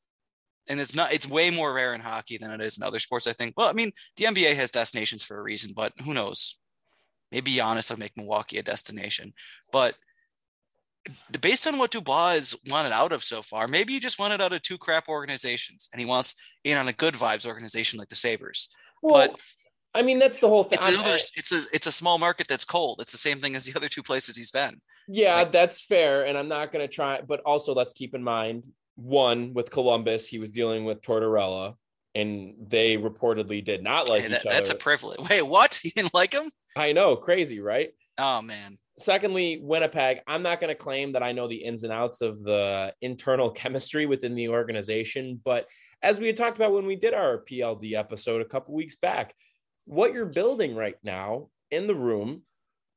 and 0.70 0.80
it's 0.80 0.96
not 0.96 1.12
it's 1.12 1.28
way 1.28 1.50
more 1.50 1.74
rare 1.74 1.94
in 1.94 2.02
hockey 2.02 2.38
than 2.38 2.52
it 2.52 2.62
is 2.62 2.78
in 2.78 2.84
other 2.84 3.00
sports 3.00 3.28
i 3.28 3.34
think 3.34 3.54
well 3.58 3.68
i 3.68 3.74
mean 3.74 3.92
the 4.18 4.26
nba 4.26 4.56
has 4.56 4.72
destinations 4.72 5.24
for 5.24 5.38
a 5.38 5.42
reason 5.42 5.74
but 5.76 5.92
who 6.06 6.14
knows 6.14 6.58
maybe 7.32 7.52
Giannis 7.52 7.90
will 7.90 8.00
make 8.00 8.16
milwaukee 8.16 8.58
a 8.58 8.64
destination 8.64 9.34
but 9.72 9.96
based 11.42 11.66
on 11.66 11.78
what 11.78 11.92
dubois 11.92 12.34
has 12.34 12.56
wanted 12.70 12.92
out 12.92 13.12
of 13.12 13.24
so 13.24 13.42
far 13.42 13.68
maybe 13.68 13.94
he 13.94 14.00
just 14.00 14.20
wanted 14.20 14.42
out 14.42 14.54
of 14.54 14.62
two 14.62 14.78
crap 14.78 15.08
organizations 15.08 15.90
and 15.92 16.00
he 16.00 16.06
wants 16.06 16.36
in 16.64 16.78
on 16.78 16.88
a 16.88 16.94
good 16.94 17.16
vibes 17.16 17.46
organization 17.46 18.00
like 18.00 18.10
the 18.10 18.16
sabres 18.16 18.70
well, 19.02 19.28
but 19.28 19.40
I 19.96 20.04
mean, 20.04 20.20
that's 20.20 20.40
the 20.40 20.48
whole 20.48 20.64
thing. 20.64 20.78
It's 20.78 20.88
another. 20.88 21.16
It's 21.16 21.52
a. 21.52 21.62
It's 21.74 21.88
a 21.88 21.92
small 21.92 22.18
market 22.20 22.48
that's 22.48 22.64
cold. 22.64 23.00
It's 23.02 23.12
the 23.12 23.18
same 23.18 23.40
thing 23.40 23.56
as 23.56 23.66
the 23.66 23.74
other 23.76 23.90
two 23.90 24.04
places 24.04 24.38
he's 24.38 24.52
been. 24.52 24.80
Yeah, 25.08 25.36
like, 25.36 25.52
that's 25.52 25.84
fair. 25.84 26.26
And 26.26 26.38
I'm 26.38 26.48
not 26.48 26.72
going 26.72 26.88
to 26.88 26.94
try. 26.94 27.22
But 27.22 27.42
also, 27.42 27.74
let's 27.74 27.94
keep 27.94 28.14
in 28.14 28.24
mind 28.24 28.66
one 29.00 29.54
with 29.54 29.72
Columbus, 29.72 30.28
he 30.28 30.40
was 30.40 30.52
dealing 30.52 30.86
with 30.86 31.02
Tortorella, 31.02 31.76
and 32.16 32.56
they 32.68 32.98
reportedly 32.98 33.64
did 33.64 33.84
not 33.84 34.10
like 34.10 34.24
hey, 34.24 34.30
that, 34.30 34.42
each 34.42 34.46
other. 34.46 34.56
That's 34.56 34.70
a 34.70 34.76
privilege. 34.76 35.20
Wait, 35.30 35.42
what? 35.42 35.80
You 35.84 35.92
didn't 35.92 36.14
like 36.14 36.34
him? 36.34 36.52
I 36.76 36.92
know, 36.92 37.16
crazy, 37.16 37.60
right? 37.60 37.90
Oh 38.18 38.42
man. 38.42 38.78
Secondly, 38.98 39.62
Winnipeg, 39.64 40.20
I'm 40.28 40.44
not 40.44 40.60
going 40.60 40.76
to 40.76 40.76
claim 40.76 41.14
that 41.14 41.24
I 41.24 41.32
know 41.32 41.48
the 41.48 41.56
ins 41.56 41.84
and 41.86 41.94
outs 41.94 42.22
of 42.22 42.44
the 42.44 42.94
internal 43.02 43.50
chemistry 43.62 44.06
within 44.06 44.36
the 44.36 44.50
organization, 44.50 45.40
but 45.44 45.68
as 46.02 46.20
we 46.20 46.28
had 46.28 46.38
talked 46.38 46.58
about 46.58 46.74
when 46.74 46.86
we 46.86 46.96
did 46.96 47.14
our 47.14 47.44
PLD 47.50 47.94
episode 47.94 48.42
a 48.42 48.46
couple 48.46 48.74
weeks 48.74 48.98
back, 48.98 49.34
what 49.86 50.14
you're 50.14 50.26
building 50.26 50.76
right 50.76 50.96
now 51.04 51.48
in 51.72 51.88
the 51.88 51.96
room 51.96 52.44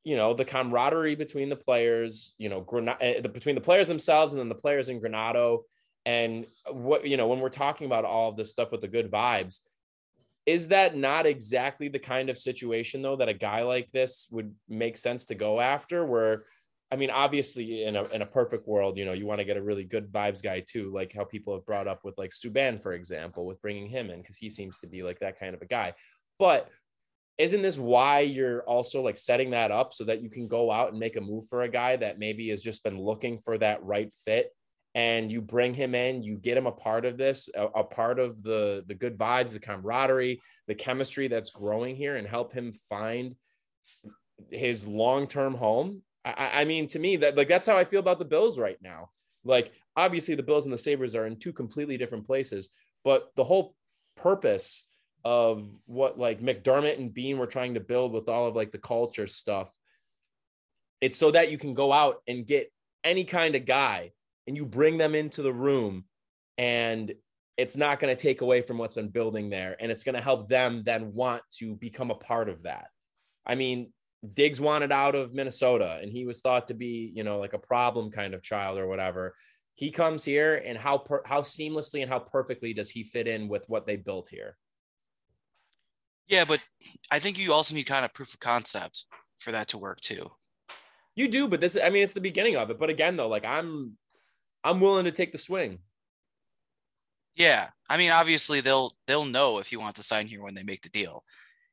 you 0.05 0.17
know 0.17 0.35
the 0.35 0.45
camaraderie 0.45 1.15
between 1.15 1.49
the 1.49 1.57
players 1.57 2.35
you 2.39 2.49
know 2.49 2.61
Gren- 2.61 2.89
eh, 3.01 3.21
between 3.21 3.55
the 3.55 3.61
players 3.61 3.89
themselves 3.89 4.33
and 4.33 4.41
then 4.41 4.49
the 4.49 4.55
players 4.55 4.89
in 4.89 5.01
Granato 5.01 5.61
and 6.05 6.47
what, 6.71 7.07
you 7.07 7.17
know, 7.17 7.29
when 7.29 7.41
we're 7.41 7.49
talking 7.49 7.87
about 7.87 8.05
all 8.05 8.29
of 8.31 8.37
this 8.37 8.51
stuff 8.51 8.73
with 8.73 8.81
the 8.81 8.89
good 8.89 9.11
vibes, 9.11 9.61
is 10.47 10.69
that 10.69 10.97
not 10.97 11.27
exactly 11.27 11.89
the 11.89 11.99
kind 11.99 12.29
of 12.29 12.37
situation 12.37 13.01
though 13.01 13.17
that 13.17 13.29
a 13.29 13.35
guy 13.35 13.63
like 13.63 13.89
this 13.93 14.27
would 14.33 14.53
make 14.69 14.97
sense 14.97 15.27
to 15.27 15.37
go 15.37 15.61
after 15.61 16.05
where 16.05 16.45
I 16.93 16.97
mean, 16.97 17.09
obviously, 17.09 17.85
in 17.85 17.97
a 17.97 18.03
in 18.11 18.21
a 18.21 18.27
perfect 18.27 18.69
world, 18.69 18.99
you 18.99 19.07
know, 19.07 19.15
you 19.15 19.25
want 19.25 19.39
to 19.39 19.47
get 19.47 19.57
a 19.57 19.63
really 19.63 19.83
good 19.83 20.13
vibes 20.13 20.43
guy 20.43 20.61
too, 20.61 20.93
like 20.93 21.11
how 21.15 21.25
people 21.25 21.55
have 21.55 21.65
brought 21.65 21.89
up 21.89 22.01
with 22.05 22.19
like 22.19 22.33
Subban, 22.33 22.83
for 22.83 22.93
example, 22.93 23.47
with 23.47 23.63
bringing 23.63 23.89
him 23.89 24.11
in 24.11 24.21
because 24.21 24.37
he 24.37 24.51
seems 24.51 24.77
to 24.79 24.87
be 24.87 25.03
like 25.03 25.19
that 25.21 25.41
kind 25.41 25.55
of 25.55 25.63
a 25.63 25.67
guy. 25.67 25.95
But 26.39 26.69
isn't 27.39 27.63
this 27.63 27.79
why 27.79 28.21
you're 28.21 28.61
also 28.65 29.01
like 29.01 29.17
setting 29.17 29.53
that 29.53 29.71
up 29.71 29.95
so 29.95 30.05
that 30.05 30.21
you 30.21 30.29
can 30.29 30.49
go 30.49 30.71
out 30.71 30.91
and 30.91 30.99
make 31.01 31.17
a 31.17 31.23
move 31.23 31.47
for 31.49 31.63
a 31.63 31.69
guy 31.69 31.97
that 31.97 32.19
maybe 32.19 32.51
has 32.51 32.61
just 32.61 32.85
been 32.85 33.01
looking 33.01 33.39
for 33.39 33.57
that 33.57 33.83
right 33.83 34.13
fit 34.27 34.53
and 34.95 35.33
you 35.33 35.41
bring 35.41 35.73
him 35.73 35.95
in 35.95 36.23
you 36.23 36.37
get 36.37 36.57
him 36.57 36.67
a 36.67 36.73
part 36.73 37.05
of 37.05 37.17
this 37.17 37.49
a, 37.55 37.65
a, 37.65 37.85
part 37.85 38.19
of 38.19 38.43
the 38.43 38.85
the 38.87 38.95
good 38.95 39.17
vibes 39.17 39.53
the 39.53 39.59
camaraderie 39.59 40.41
the 40.67 40.75
chemistry 40.75 41.29
that's 41.29 41.51
growing 41.51 41.97
here 41.97 42.17
and 42.17 42.27
help 42.27 42.53
him 42.53 42.73
find 42.89 43.35
his 44.51 44.87
long-term 44.87 45.55
home. 45.55 46.03
I, 46.25 46.51
I 46.55 46.65
mean 46.65 46.89
to 46.89 46.99
me 46.99 47.17
that 47.17 47.37
like 47.37 47.49
that's 47.49 47.69
how 47.69 47.77
i 47.77 47.85
feel 47.85 48.01
about 48.01 48.19
the 48.19 48.25
bills 48.25 48.59
right 48.59 48.79
now. 48.81 49.11
Like 49.45 49.73
obviously 49.97 50.35
the 50.35 50.43
bills 50.43 50.65
and 50.65 50.73
the 50.73 50.79
sabres 50.79 51.15
are 51.15 51.27
in 51.27 51.39
two 51.39 51.53
completely 51.53 51.97
different 51.97 52.27
places 52.27 52.71
but 53.05 53.31
the 53.35 53.45
whole 53.45 53.75
purpose 54.17 54.89
of 55.25 55.69
what 55.87 56.19
like 56.19 56.41
mcdermott 56.41 56.99
and 56.99 57.13
beane 57.13 57.39
were 57.39 57.47
trying 57.47 57.75
to 57.75 57.81
build 57.81 58.13
with 58.13 58.29
all 58.29 58.47
of 58.47 58.57
like 58.57 58.73
the 58.73 58.79
culture 58.79 59.27
stuff 59.27 59.75
it's 61.01 61.19
so 61.19 61.31
that 61.31 61.51
you 61.51 61.59
can 61.59 61.75
go 61.75 61.93
out 61.93 62.23
and 62.29 62.47
get 62.47 62.73
any 63.05 63.25
kind 63.25 63.55
of 63.55 63.67
guy 63.67 64.13
and 64.47 64.57
you 64.57 64.67
bring 64.67 64.99
them 64.99 65.15
into 65.15 65.43
the 65.43 65.53
room 65.53 66.05
and 66.59 67.13
it's 67.57 67.77
not 67.77 68.01
going 68.01 68.15
to 68.15 68.21
take 68.21 68.41
away 68.41 68.63
from 68.63 68.79
what's 68.79 68.95
been 68.95 69.09
building 69.09 69.51
there 69.51 69.77
and 69.79 69.93
it's 69.93 70.05
going 70.05 70.15
to 70.15 70.21
help 70.21 70.49
them 70.49 70.83
then 70.85 71.13
want 71.13 71.43
to 71.53 71.75
become 71.77 72.11
a 72.11 72.15
part 72.15 72.49
of 72.49 72.63
that. 72.63 72.87
I 73.47 73.55
mean 73.55 73.93
diggs 74.35 74.61
wanted 74.61 74.93
out 74.93 75.17
of 75.17 75.35
minnesota 75.35 75.99
and 76.01 76.13
he 76.13 76.25
was 76.25 76.41
thought 76.41 76.69
to 76.69 76.75
be 76.75 77.11
you 77.13 77.25
know 77.25 77.41
like 77.41 77.55
a 77.55 77.59
problem 77.59 78.09
kind 78.11 78.35
of 78.35 78.43
child 78.43 78.79
or 78.79 78.87
whatever. 78.87 79.35
He 79.75 79.91
comes 79.91 80.25
here 80.25 80.63
and 80.65 80.77
how 80.77 80.99
per- 80.99 81.23
how 81.25 81.41
seamlessly 81.41 82.03
and 82.03 82.11
how 82.11 82.19
perfectly 82.19 82.75
does 82.75 82.91
he 82.91 83.05
fit 83.05 83.27
in 83.27 83.49
with 83.49 83.65
what 83.69 83.87
they 83.87 83.97
built 83.97 84.29
here? 84.29 84.57
Yeah 86.29 86.45
but 86.45 86.61
i 87.11 87.19
think 87.19 87.39
you 87.39 87.53
also 87.53 87.75
need 87.75 87.85
kind 87.85 88.05
of 88.05 88.15
proof 88.15 88.33
of 88.35 88.41
concept 88.41 89.05
for 89.39 89.53
that 89.53 89.69
to 89.69 89.79
work 89.79 90.01
too. 90.01 90.31
You 91.15 91.29
do 91.29 91.49
but 91.49 91.61
this 91.61 91.77
i 91.83 91.91
mean 91.91 92.03
it's 92.03 92.13
the 92.13 92.21
beginning 92.21 92.57
of 92.57 92.71
it. 92.71 92.79
But 92.79 92.91
again 92.91 93.17
though 93.17 93.29
like 93.29 93.45
i'm 93.45 93.97
I'm 94.65 94.81
willing 94.81 95.05
to 95.05 95.11
take 95.11 95.33
the 95.33 95.39
swing. 95.39 95.79
Yeah, 97.35 97.69
I 97.89 97.97
mean, 97.97 98.11
obviously 98.11 98.61
they'll 98.61 98.93
they'll 99.07 99.25
know 99.25 99.59
if 99.59 99.69
he 99.69 99.77
wants 99.77 99.99
to 99.99 100.07
sign 100.07 100.27
here 100.27 100.43
when 100.43 100.55
they 100.55 100.63
make 100.63 100.83
the 100.83 100.91
deal, 100.91 101.25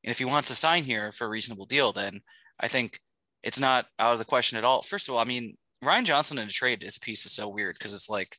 and 0.03 0.11
if 0.11 0.17
he 0.17 0.25
wants 0.25 0.47
to 0.49 0.55
sign 0.55 0.83
here 0.83 1.11
for 1.11 1.25
a 1.25 1.29
reasonable 1.29 1.65
deal, 1.65 1.91
then 1.91 2.21
I 2.59 2.67
think 2.67 2.99
it's 3.43 3.59
not 3.59 3.85
out 3.99 4.13
of 4.13 4.19
the 4.19 4.25
question 4.25 4.57
at 4.57 4.63
all. 4.63 4.81
First 4.81 5.07
of 5.07 5.15
all, 5.15 5.21
I 5.21 5.25
mean, 5.25 5.57
Ryan 5.81 6.05
Johnson 6.05 6.37
in 6.37 6.47
a 6.47 6.51
trade 6.51 6.83
is 6.83 6.97
a 6.97 6.99
piece 6.99 7.25
is 7.25 7.33
so 7.33 7.49
weird 7.49 7.75
because 7.77 7.93
it's 7.93 8.09
like 8.09 8.35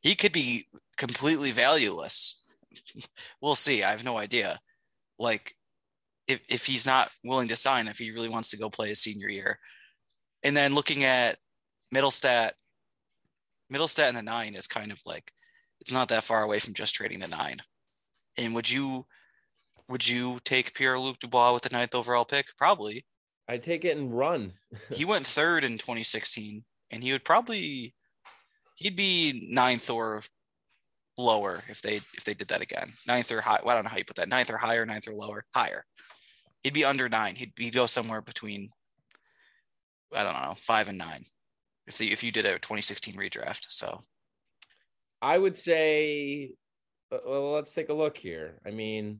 he 0.00 0.14
could 0.14 0.32
be 0.32 0.66
completely 0.96 1.50
valueless. 1.50 2.42
we'll 3.42 3.54
see. 3.54 3.82
I 3.82 3.90
have 3.90 4.04
no 4.04 4.16
idea. 4.18 4.60
Like, 5.18 5.54
if 6.28 6.40
if 6.48 6.66
he's 6.66 6.86
not 6.86 7.10
willing 7.24 7.48
to 7.48 7.56
sign, 7.56 7.88
if 7.88 7.98
he 7.98 8.12
really 8.12 8.28
wants 8.28 8.50
to 8.50 8.58
go 8.58 8.70
play 8.70 8.88
his 8.88 9.00
senior 9.00 9.28
year, 9.28 9.58
and 10.42 10.56
then 10.56 10.74
looking 10.74 11.04
at 11.04 11.36
Mittelstadt 11.94 12.52
Mittelstadt 13.72 14.08
in 14.08 14.14
the 14.14 14.22
nine 14.22 14.54
is 14.54 14.66
kind 14.66 14.92
of 14.92 15.00
like 15.06 15.32
it's 15.80 15.92
not 15.92 16.08
that 16.08 16.24
far 16.24 16.42
away 16.42 16.58
from 16.58 16.74
just 16.74 16.94
trading 16.94 17.20
the 17.20 17.28
nine. 17.28 17.58
And 18.36 18.54
would 18.54 18.70
you 18.70 19.06
would 19.88 20.06
you 20.06 20.38
take 20.44 20.74
Pierre 20.74 20.98
Luc 20.98 21.18
Dubois 21.18 21.52
with 21.52 21.62
the 21.62 21.70
ninth 21.70 21.94
overall 21.94 22.24
pick? 22.24 22.46
Probably. 22.56 23.04
I'd 23.48 23.62
take 23.62 23.84
it 23.84 23.96
and 23.96 24.16
run. 24.16 24.52
he 24.92 25.04
went 25.04 25.26
third 25.26 25.64
in 25.64 25.78
2016, 25.78 26.64
and 26.90 27.02
he 27.02 27.12
would 27.12 27.24
probably 27.24 27.94
he'd 28.76 28.96
be 28.96 29.48
ninth 29.50 29.90
or 29.90 30.22
lower 31.18 31.62
if 31.68 31.82
they 31.82 31.96
if 31.96 32.24
they 32.24 32.34
did 32.34 32.48
that 32.48 32.62
again. 32.62 32.92
Ninth 33.06 33.32
or 33.32 33.40
high. 33.40 33.60
Well, 33.62 33.72
I 33.72 33.74
don't 33.74 33.84
know 33.84 33.90
how 33.90 33.98
you 33.98 34.04
put 34.04 34.16
that. 34.16 34.28
Ninth 34.28 34.50
or 34.50 34.56
higher, 34.56 34.86
ninth 34.86 35.08
or 35.08 35.14
lower, 35.14 35.44
higher. 35.54 35.84
He'd 36.62 36.74
be 36.74 36.84
under 36.84 37.08
nine. 37.08 37.36
He'd, 37.36 37.52
he'd 37.56 37.74
go 37.74 37.86
somewhere 37.86 38.20
between 38.20 38.70
I 40.14 40.24
don't 40.24 40.34
know 40.34 40.54
five 40.58 40.88
and 40.88 40.98
nine 40.98 41.24
if 41.90 41.98
the 41.98 42.12
if 42.12 42.22
you 42.22 42.30
did 42.30 42.46
a 42.46 42.52
2016 42.52 43.14
redraft. 43.14 43.66
So 43.68 44.00
I 45.20 45.36
would 45.36 45.56
say 45.56 46.52
uh, 47.12 47.18
well, 47.26 47.52
let's 47.52 47.72
take 47.72 47.88
a 47.88 47.94
look 47.94 48.16
here. 48.16 48.60
I 48.64 48.70
mean, 48.70 49.18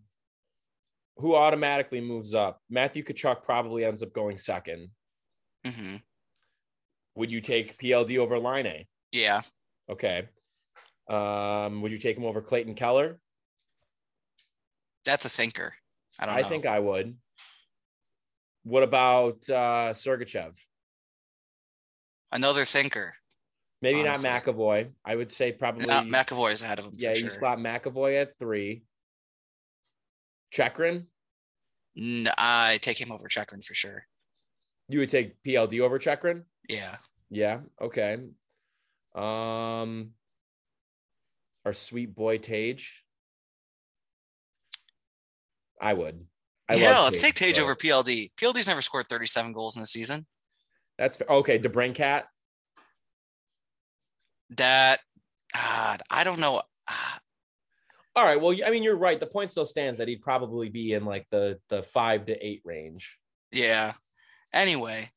who 1.17 1.35
automatically 1.35 2.01
moves 2.01 2.35
up? 2.35 2.61
Matthew 2.71 3.03
Tkachuk 3.03 3.43
probably 3.43 3.85
ends 3.85 4.03
up 4.03 4.13
going 4.13 4.37
2nd 4.37 4.91
mm-hmm. 5.67 5.97
Would 7.17 7.33
you 7.33 7.41
take 7.41 7.77
PLD 7.77 8.19
over 8.19 8.39
Laine? 8.39 8.87
Yeah. 9.11 9.43
Okay. 9.91 10.29
Um, 11.09 11.83
would 11.83 11.91
you 11.91 11.99
take 11.99 12.17
him 12.17 12.25
over 12.25 12.41
Clayton 12.41 12.75
Keller? 12.77 13.19
That's 15.05 15.25
a 15.25 15.29
thinker. 15.29 15.75
I 16.21 16.27
don't. 16.27 16.37
I 16.37 16.43
know. 16.43 16.49
think 16.49 16.67
I 16.67 16.79
would. 16.79 17.17
What 18.63 18.85
about 18.85 19.39
uh, 19.51 19.93
Sergachev? 19.93 20.57
Another 22.33 22.65
thinker. 22.65 23.15
Maybe 23.83 24.01
honestly. 24.01 24.29
not 24.29 24.45
McAvoy. 24.45 24.91
I 25.05 25.17
would 25.17 25.33
say 25.33 25.53
probably 25.53 25.87
not 25.87 26.07
McAvoy 26.07 26.53
is 26.53 26.63
ahead 26.63 26.79
of 26.79 26.87
him. 26.87 26.93
Yeah, 26.95 27.11
you 27.11 27.21
sure. 27.21 27.31
slot 27.31 27.59
McAvoy 27.59 28.21
at 28.21 28.39
three. 28.39 28.83
Chychrun? 30.53 31.07
No, 31.97 32.31
I 32.37 32.79
take 32.83 33.01
him 33.01 33.11
over 33.11 33.29
Chychrun 33.29 33.63
for 33.63 33.75
sure. 33.75 34.05
You 34.89 34.99
would 35.01 35.09
take 35.09 35.43
PLD 35.43 35.81
over 35.81 35.99
Chychrun? 35.99 36.45
Yeah. 36.69 36.97
Yeah. 37.31 37.61
Okay. 37.81 38.19
Um, 39.15 40.11
our 41.65 41.73
sweet 41.73 42.15
boy 42.15 42.39
Tage. 42.39 43.05
I 45.81 45.95
would. 45.95 46.27
I 46.69 46.75
yeah, 46.75 47.01
let's 47.01 47.21
Tage, 47.21 47.35
take 47.35 47.55
Tage 47.55 47.59
over 47.59 47.75
PLD. 47.75 48.31
PLD's 48.39 48.69
never 48.69 48.83
scored 48.83 49.07
37 49.09 49.53
goals 49.53 49.77
in 49.77 49.83
a 49.83 49.87
season. 49.87 50.27
That's 51.01 51.21
okay. 51.31 51.59
DeBrincat. 51.59 52.25
That 54.59 55.01
God, 55.55 56.03
I 56.11 56.25
don't 56.25 56.41
know. 56.41 56.61
Ah. 56.89 57.19
All 58.15 58.25
right. 58.25 58.39
Well, 58.39 58.55
I 58.65 58.71
mean, 58.71 58.83
you're 58.83 58.97
right. 58.97 59.19
The 59.19 59.27
point 59.27 59.51
still 59.51 59.65
stands 59.65 59.99
that 59.99 60.09
he'd 60.09 60.21
probably 60.21 60.69
be 60.69 60.93
in 60.93 61.07
like 61.07 61.27
the 61.31 61.59
the 61.71 61.83
five 61.83 62.27
to 62.27 62.47
eight 62.47 62.61
range. 62.67 63.17
Yeah. 63.51 63.95
Anyway. 64.53 65.09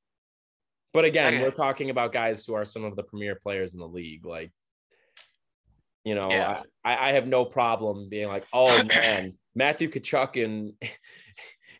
But 0.93 1.03
again, 1.03 1.33
okay. 1.33 1.43
we're 1.43 1.51
talking 1.51 1.89
about 1.89 2.13
guys 2.13 2.45
who 2.45 2.53
are 2.53 2.63
some 2.65 2.85
of 2.85 2.95
the 2.95 3.03
premier 3.03 3.35
players 3.35 3.73
in 3.73 3.81
the 3.81 3.87
league. 3.87 4.25
Like, 4.25 4.53
you 6.05 6.15
know, 6.15 6.27
yeah. 6.29 6.61
I, 6.85 7.09
I 7.09 7.11
have 7.13 7.27
no 7.27 7.43
problem 7.43 8.07
being 8.07 8.29
like, 8.29 8.45
oh 8.53 8.83
man, 8.87 9.33
Matthew 9.53 9.89
Tkachuk 9.89 10.41
and 10.41 10.73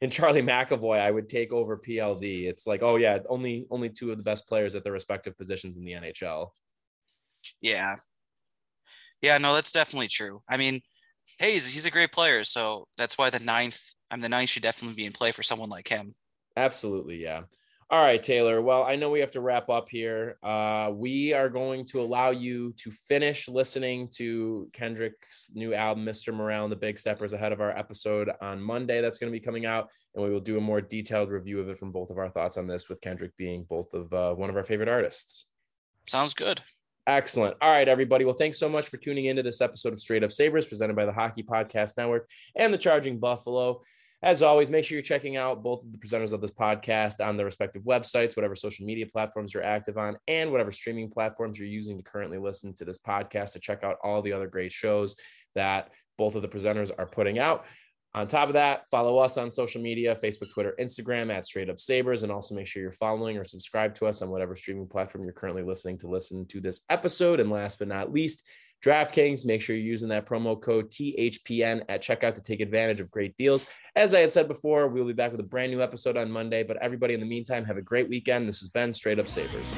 and 0.04 0.12
Charlie 0.12 0.42
McAvoy, 0.42 1.00
I 1.00 1.10
would 1.10 1.30
take 1.30 1.54
over 1.54 1.78
PLD. 1.78 2.44
It's 2.44 2.68
like, 2.68 2.84
oh 2.84 2.98
yeah, 2.98 3.20
only 3.30 3.66
only 3.72 3.90
two 3.90 4.12
of 4.12 4.18
the 4.18 4.24
best 4.24 4.48
players 4.50 4.76
at 4.76 4.84
their 4.84 4.92
respective 4.92 5.38
positions 5.38 5.78
in 5.78 5.86
the 5.86 5.94
NHL. 5.94 6.50
Yeah, 7.62 7.96
yeah, 9.22 9.38
no, 9.38 9.56
that's 9.56 9.72
definitely 9.72 10.10
true. 10.10 10.42
I 10.50 10.58
mean, 10.58 10.82
hey, 11.40 11.54
he's, 11.54 11.68
he's 11.74 11.86
a 11.86 11.92
great 11.92 12.12
player, 12.12 12.44
so 12.44 12.86
that's 12.98 13.18
why 13.18 13.30
the 13.30 13.40
ninth, 13.40 13.82
I'm 14.12 14.20
the 14.20 14.28
ninth 14.28 14.50
should 14.50 14.64
definitely 14.64 14.96
be 14.96 15.06
in 15.06 15.14
play 15.14 15.32
for 15.32 15.42
someone 15.42 15.70
like 15.70 15.88
him. 15.88 16.14
Absolutely, 16.58 17.24
yeah. 17.24 17.44
All 17.94 18.04
right, 18.04 18.24
Taylor. 18.24 18.60
Well, 18.60 18.82
I 18.82 18.96
know 18.96 19.12
we 19.12 19.20
have 19.20 19.30
to 19.34 19.40
wrap 19.40 19.70
up 19.70 19.88
here. 19.88 20.40
Uh, 20.42 20.90
we 20.92 21.32
are 21.32 21.48
going 21.48 21.86
to 21.90 22.02
allow 22.02 22.32
you 22.32 22.74
to 22.78 22.90
finish 22.90 23.48
listening 23.48 24.08
to 24.16 24.68
Kendrick's 24.74 25.52
new 25.54 25.76
album, 25.76 26.04
Mr. 26.04 26.34
Morale 26.34 26.64
and 26.64 26.72
the 26.72 26.76
Big 26.76 26.98
Steppers, 26.98 27.34
ahead 27.34 27.52
of 27.52 27.62
our 27.62 27.70
episode 27.70 28.32
on 28.42 28.60
Monday. 28.60 29.00
That's 29.00 29.20
going 29.20 29.32
to 29.32 29.40
be 29.40 29.46
coming 29.46 29.68
out, 29.68 29.90
and 30.16 30.24
we 30.24 30.32
will 30.32 30.40
do 30.40 30.58
a 30.58 30.60
more 30.60 30.82
detailed 30.82 31.30
review 31.30 31.60
of 31.60 31.70
it 31.70 31.78
from 31.78 31.92
both 31.92 32.10
of 32.10 32.18
our 32.18 32.32
thoughts 32.32 32.58
on 32.58 32.66
this, 32.66 32.90
with 32.90 33.00
Kendrick 33.00 33.38
being 33.38 33.64
both 33.70 33.94
of 33.94 34.12
uh, 34.12 34.34
one 34.34 34.50
of 34.50 34.56
our 34.56 34.64
favorite 34.64 34.90
artists. 34.90 35.46
Sounds 36.08 36.34
good. 36.34 36.62
Excellent. 37.06 37.58
All 37.62 37.70
right, 37.70 37.88
everybody. 37.88 38.26
Well, 38.26 38.34
thanks 38.34 38.58
so 38.58 38.70
much 38.70 38.88
for 38.88 38.98
tuning 38.98 39.26
into 39.26 39.44
this 39.44 39.62
episode 39.62 39.94
of 39.94 40.00
Straight 40.00 40.24
Up 40.24 40.32
Sabres, 40.32 40.66
presented 40.66 40.96
by 40.96 41.06
the 41.06 41.14
Hockey 41.14 41.44
Podcast 41.44 41.96
Network 41.96 42.28
and 42.56 42.74
the 42.74 42.80
Charging 42.80 43.20
Buffalo. 43.20 43.82
As 44.24 44.42
always, 44.42 44.72
make 44.72 44.86
sure 44.86 44.96
you're 44.96 45.04
checking 45.04 45.36
out 45.36 45.62
both 45.62 45.84
of 45.84 45.92
the 45.92 45.98
presenters 45.98 46.32
of 46.32 46.40
this 46.40 46.50
podcast 46.50 47.24
on 47.24 47.36
their 47.36 47.46
respective 47.46 47.84
websites, 47.84 48.38
whatever 48.38 48.56
social 48.56 48.86
media 48.86 49.06
platforms 49.06 49.54
you're 49.54 49.66
active 49.66 49.98
on, 49.98 50.16
and 50.30 50.50
whatever 50.50 50.72
streaming 50.72 51.10
platforms 51.10 51.60
you're 51.60 51.68
using 51.68 51.98
to 51.98 52.04
currently 52.04 52.38
listen 52.38 52.74
to 52.76 52.86
this 52.86 53.00
podcast 53.00 53.52
to 53.52 53.60
check 53.60 53.84
out 53.84 53.98
all 54.02 54.22
the 54.22 54.32
other 54.32 54.48
great 54.48 54.72
shows 54.72 55.18
that 55.56 55.92
both 56.18 56.36
of 56.36 56.42
the 56.42 56.48
presenters 56.48 56.90
are 56.98 57.06
putting 57.06 57.38
out. 57.38 57.66
On 58.14 58.26
top 58.26 58.48
of 58.48 58.54
that, 58.54 58.90
follow 58.90 59.18
us 59.18 59.38
on 59.38 59.52
social 59.52 59.82
media 59.82 60.16
Facebook, 60.16 60.52
Twitter, 60.52 60.74
Instagram 60.80 61.30
at 61.30 61.46
Straight 61.46 61.70
Up 61.70 61.80
Sabres. 61.80 62.24
And 62.24 62.32
also 62.32 62.56
make 62.56 62.68
sure 62.68 62.82
you're 62.82 62.94
following 62.94 63.38
or 63.38 63.44
subscribe 63.44 63.94
to 63.96 64.06
us 64.06 64.22
on 64.22 64.30
whatever 64.30 64.56
streaming 64.56 64.88
platform 64.88 65.26
you're 65.26 65.34
currently 65.34 65.64
listening 65.64 65.98
to 65.98 66.08
listen 66.08 66.46
to 66.48 66.62
this 66.62 66.82
episode. 66.90 67.42
And 67.42 67.50
last 67.50 67.80
but 67.80 67.90
not 67.90 68.14
least, 68.14 68.48
DraftKings. 68.84 69.46
Make 69.46 69.62
sure 69.62 69.76
you're 69.76 69.86
using 69.86 70.10
that 70.10 70.26
promo 70.26 70.60
code 70.60 70.90
THPN 70.90 71.84
at 71.90 72.04
checkout 72.04 72.36
to 72.36 72.44
take 72.44 72.60
advantage 72.60 73.00
of 73.00 73.10
great 73.10 73.38
deals. 73.38 73.68
As 73.96 74.14
I 74.14 74.20
had 74.20 74.32
said 74.32 74.48
before, 74.48 74.88
we'll 74.88 75.06
be 75.06 75.14
back 75.14 75.32
with 75.32 75.40
a 75.40 75.44
brand 75.44 75.72
new 75.72 75.82
episode 75.82 76.18
on 76.18 76.30
Monday. 76.30 76.64
But 76.64 76.78
everybody 76.78 77.14
in 77.14 77.20
the 77.20 77.26
meantime, 77.26 77.64
have 77.66 77.78
a 77.78 77.82
great 77.82 78.10
weekend. 78.10 78.48
This 78.48 78.60
has 78.60 78.70
been 78.70 78.94
Straight 78.94 79.20
Up 79.20 79.28
Sabres. 79.28 79.78